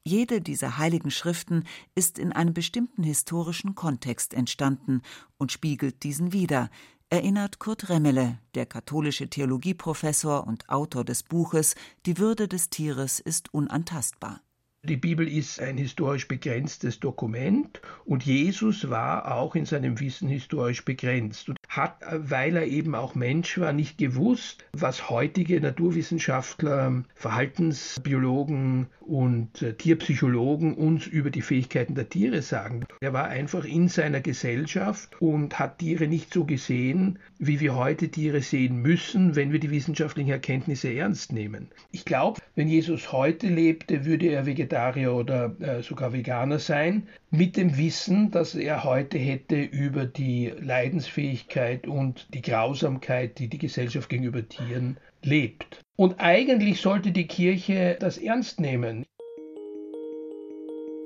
jede 0.07 0.41
dieser 0.41 0.77
heiligen 0.77 1.11
Schriften 1.11 1.65
ist 1.93 2.17
in 2.17 2.31
einem 2.31 2.53
bestimmten 2.53 3.03
historischen 3.03 3.75
Kontext 3.75 4.33
entstanden 4.33 5.01
und 5.37 5.51
spiegelt 5.51 6.03
diesen 6.03 6.33
wider, 6.33 6.69
erinnert 7.09 7.59
Kurt 7.59 7.89
Remmele, 7.89 8.39
der 8.55 8.65
katholische 8.65 9.29
Theologieprofessor 9.29 10.47
und 10.47 10.69
Autor 10.69 11.03
des 11.03 11.23
Buches 11.23 11.75
Die 12.05 12.17
Würde 12.17 12.47
des 12.47 12.69
Tieres 12.69 13.19
ist 13.19 13.53
unantastbar. 13.53 14.41
Die 14.83 14.95
Bibel 14.95 15.27
ist 15.27 15.59
ein 15.59 15.75
historisch 15.77 16.27
begrenztes 16.27 16.99
Dokument 16.99 17.81
und 18.05 18.23
Jesus 18.23 18.89
war 18.89 19.33
auch 19.33 19.55
in 19.55 19.65
seinem 19.65 19.99
Wissen 19.99 20.29
historisch 20.29 20.85
begrenzt 20.85 21.49
und 21.49 21.57
hat, 21.67 21.97
weil 22.11 22.55
er 22.55 22.67
eben 22.67 22.95
auch 22.95 23.15
Mensch 23.15 23.57
war, 23.57 23.73
nicht 23.73 23.97
gewusst, 23.97 24.63
was 24.73 25.09
heutige 25.09 25.59
Naturwissenschaftler, 25.59 27.03
Verhaltensbiologen 27.15 28.87
und 29.01 29.61
äh, 29.61 29.73
Tierpsychologen 29.73 30.75
uns 30.75 31.07
über 31.07 31.31
die 31.31 31.41
Fähigkeiten 31.41 31.95
der 31.95 32.09
Tiere 32.09 32.41
sagen. 32.41 32.85
Er 33.01 33.13
war 33.13 33.27
einfach 33.27 33.65
in 33.65 33.89
seiner 33.89 34.21
Gesellschaft 34.21 35.19
und 35.21 35.57
hat 35.59 35.79
Tiere 35.79 36.07
nicht 36.07 36.33
so 36.33 36.45
gesehen, 36.45 37.19
wie 37.39 37.59
wir 37.59 37.75
heute 37.75 38.09
Tiere 38.09 38.41
sehen 38.41 38.81
müssen, 38.81 39.35
wenn 39.35 39.51
wir 39.51 39.59
die 39.59 39.71
wissenschaftlichen 39.71 40.31
Erkenntnisse 40.31 40.93
ernst 40.93 41.31
nehmen. 41.33 41.69
Ich 41.91 42.05
glaube, 42.05 42.41
wenn 42.55 42.67
Jesus 42.67 43.11
heute 43.11 43.47
lebte, 43.47 44.05
würde 44.05 44.27
er 44.27 44.45
Vegetarier 44.77 45.13
oder 45.13 45.55
äh, 45.59 45.81
sogar 45.81 46.13
Veganer 46.13 46.59
sein, 46.59 47.07
mit 47.31 47.57
dem 47.57 47.77
Wissen, 47.77 48.29
dass 48.31 48.53
er 48.53 48.83
heute 48.83 49.17
hätte 49.17 49.59
über 49.59 50.05
die 50.05 50.53
Leidensfähigkeit 50.59 51.87
und 51.87 52.27
die 52.33 52.41
Grausamkeit, 52.41 53.39
die 53.39 53.47
die 53.47 53.57
Gesellschaft 53.57 54.07
gegenüber 54.09 54.47
Tieren 54.47 54.97
lebt. 55.23 55.83
Und 55.95 56.19
eigentlich 56.19 56.81
sollte 56.81 57.11
die 57.11 57.27
Kirche 57.27 57.97
das 57.99 58.19
ernst 58.19 58.59
nehmen. 58.59 59.05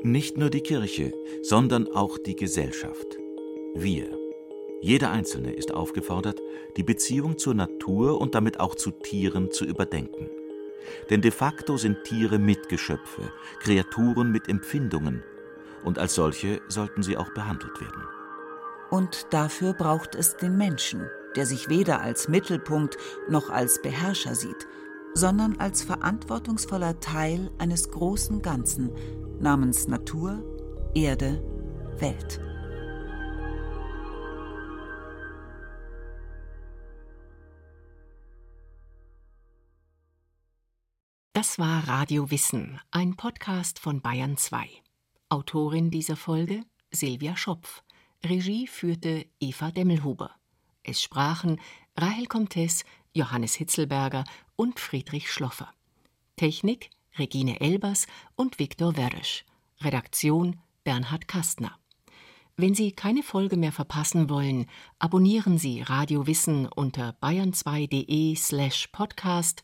Nicht 0.04 0.38
nur 0.38 0.50
die 0.50 0.62
Kirche, 0.62 1.14
sondern 1.42 1.88
auch 1.94 2.18
die 2.18 2.36
Gesellschaft. 2.36 3.18
Wir. 3.76 4.06
Jeder 4.82 5.12
Einzelne 5.12 5.54
ist 5.54 5.74
aufgefordert, 5.74 6.42
die 6.76 6.84
Beziehung 6.84 7.38
zur 7.38 7.54
Natur 7.54 8.20
und 8.20 8.34
damit 8.36 8.60
auch 8.60 8.76
zu 8.76 8.92
Tieren 8.92 9.52
zu 9.52 9.64
überdenken. 9.64 10.41
Denn 11.10 11.22
de 11.22 11.32
facto 11.32 11.78
sind 11.78 12.04
Tiere 12.04 12.40
Mitgeschöpfe, 12.40 13.32
Kreaturen 13.60 14.32
mit 14.32 14.48
Empfindungen, 14.50 15.24
und 15.84 16.00
als 16.00 16.16
solche 16.16 16.62
sollten 16.68 17.04
sie 17.04 17.18
auch 17.18 17.34
behandelt 17.34 17.80
werden. 17.82 18.04
Und 18.90 19.28
dafür 19.34 19.74
braucht 19.74 20.16
es 20.16 20.36
den 20.38 20.58
Menschen, 20.58 21.10
der 21.36 21.46
sich 21.46 21.70
weder 21.70 22.02
als 22.02 22.28
Mittelpunkt 22.28 22.98
noch 23.30 23.50
als 23.50 23.82
Beherrscher 23.82 24.36
sieht, 24.36 24.68
sondern 25.14 25.58
als 25.60 25.84
verantwortungsvoller 25.84 27.00
Teil 27.00 27.52
eines 27.58 27.90
großen 27.90 28.42
Ganzen 28.42 28.92
namens 29.40 29.88
Natur, 29.88 30.44
Erde, 30.94 31.42
Welt. 32.00 32.42
Das 41.42 41.58
war 41.58 41.88
Radio 41.88 42.30
Wissen, 42.30 42.80
ein 42.92 43.16
Podcast 43.16 43.80
von 43.80 44.00
Bayern 44.00 44.38
2. 44.38 44.70
Autorin 45.30 45.90
dieser 45.90 46.16
Folge 46.16 46.62
Silvia 46.92 47.36
Schopf. 47.36 47.82
Regie 48.24 48.68
führte 48.68 49.26
Eva 49.40 49.72
Demmelhuber. 49.72 50.36
Es 50.84 51.02
sprachen 51.02 51.60
Rahel 51.98 52.28
Comtes, 52.28 52.86
Johannes 53.16 53.56
Hitzelberger 53.56 54.24
und 54.56 54.80
Friedrich 54.80 55.32
Schloffer. 55.32 55.74
Technik 56.36 56.92
Regine 57.18 57.60
Elbers 57.60 58.06
und 58.36 58.60
Viktor 58.60 58.96
Weresch. 58.96 59.44
Redaktion 59.80 60.60
Bernhard 60.84 61.28
Kastner. 61.28 61.76
Wenn 62.56 62.76
Sie 62.76 62.92
keine 62.92 63.24
Folge 63.24 63.58
mehr 63.58 63.72
verpassen 63.72 64.30
wollen, 64.30 64.68
abonnieren 65.00 65.58
Sie 65.58 65.82
Radio 65.82 66.28
Wissen 66.28 66.68
unter 66.68 67.16
bayern2.de 67.20 68.36
slash 68.36 68.90
podcast 68.92 69.64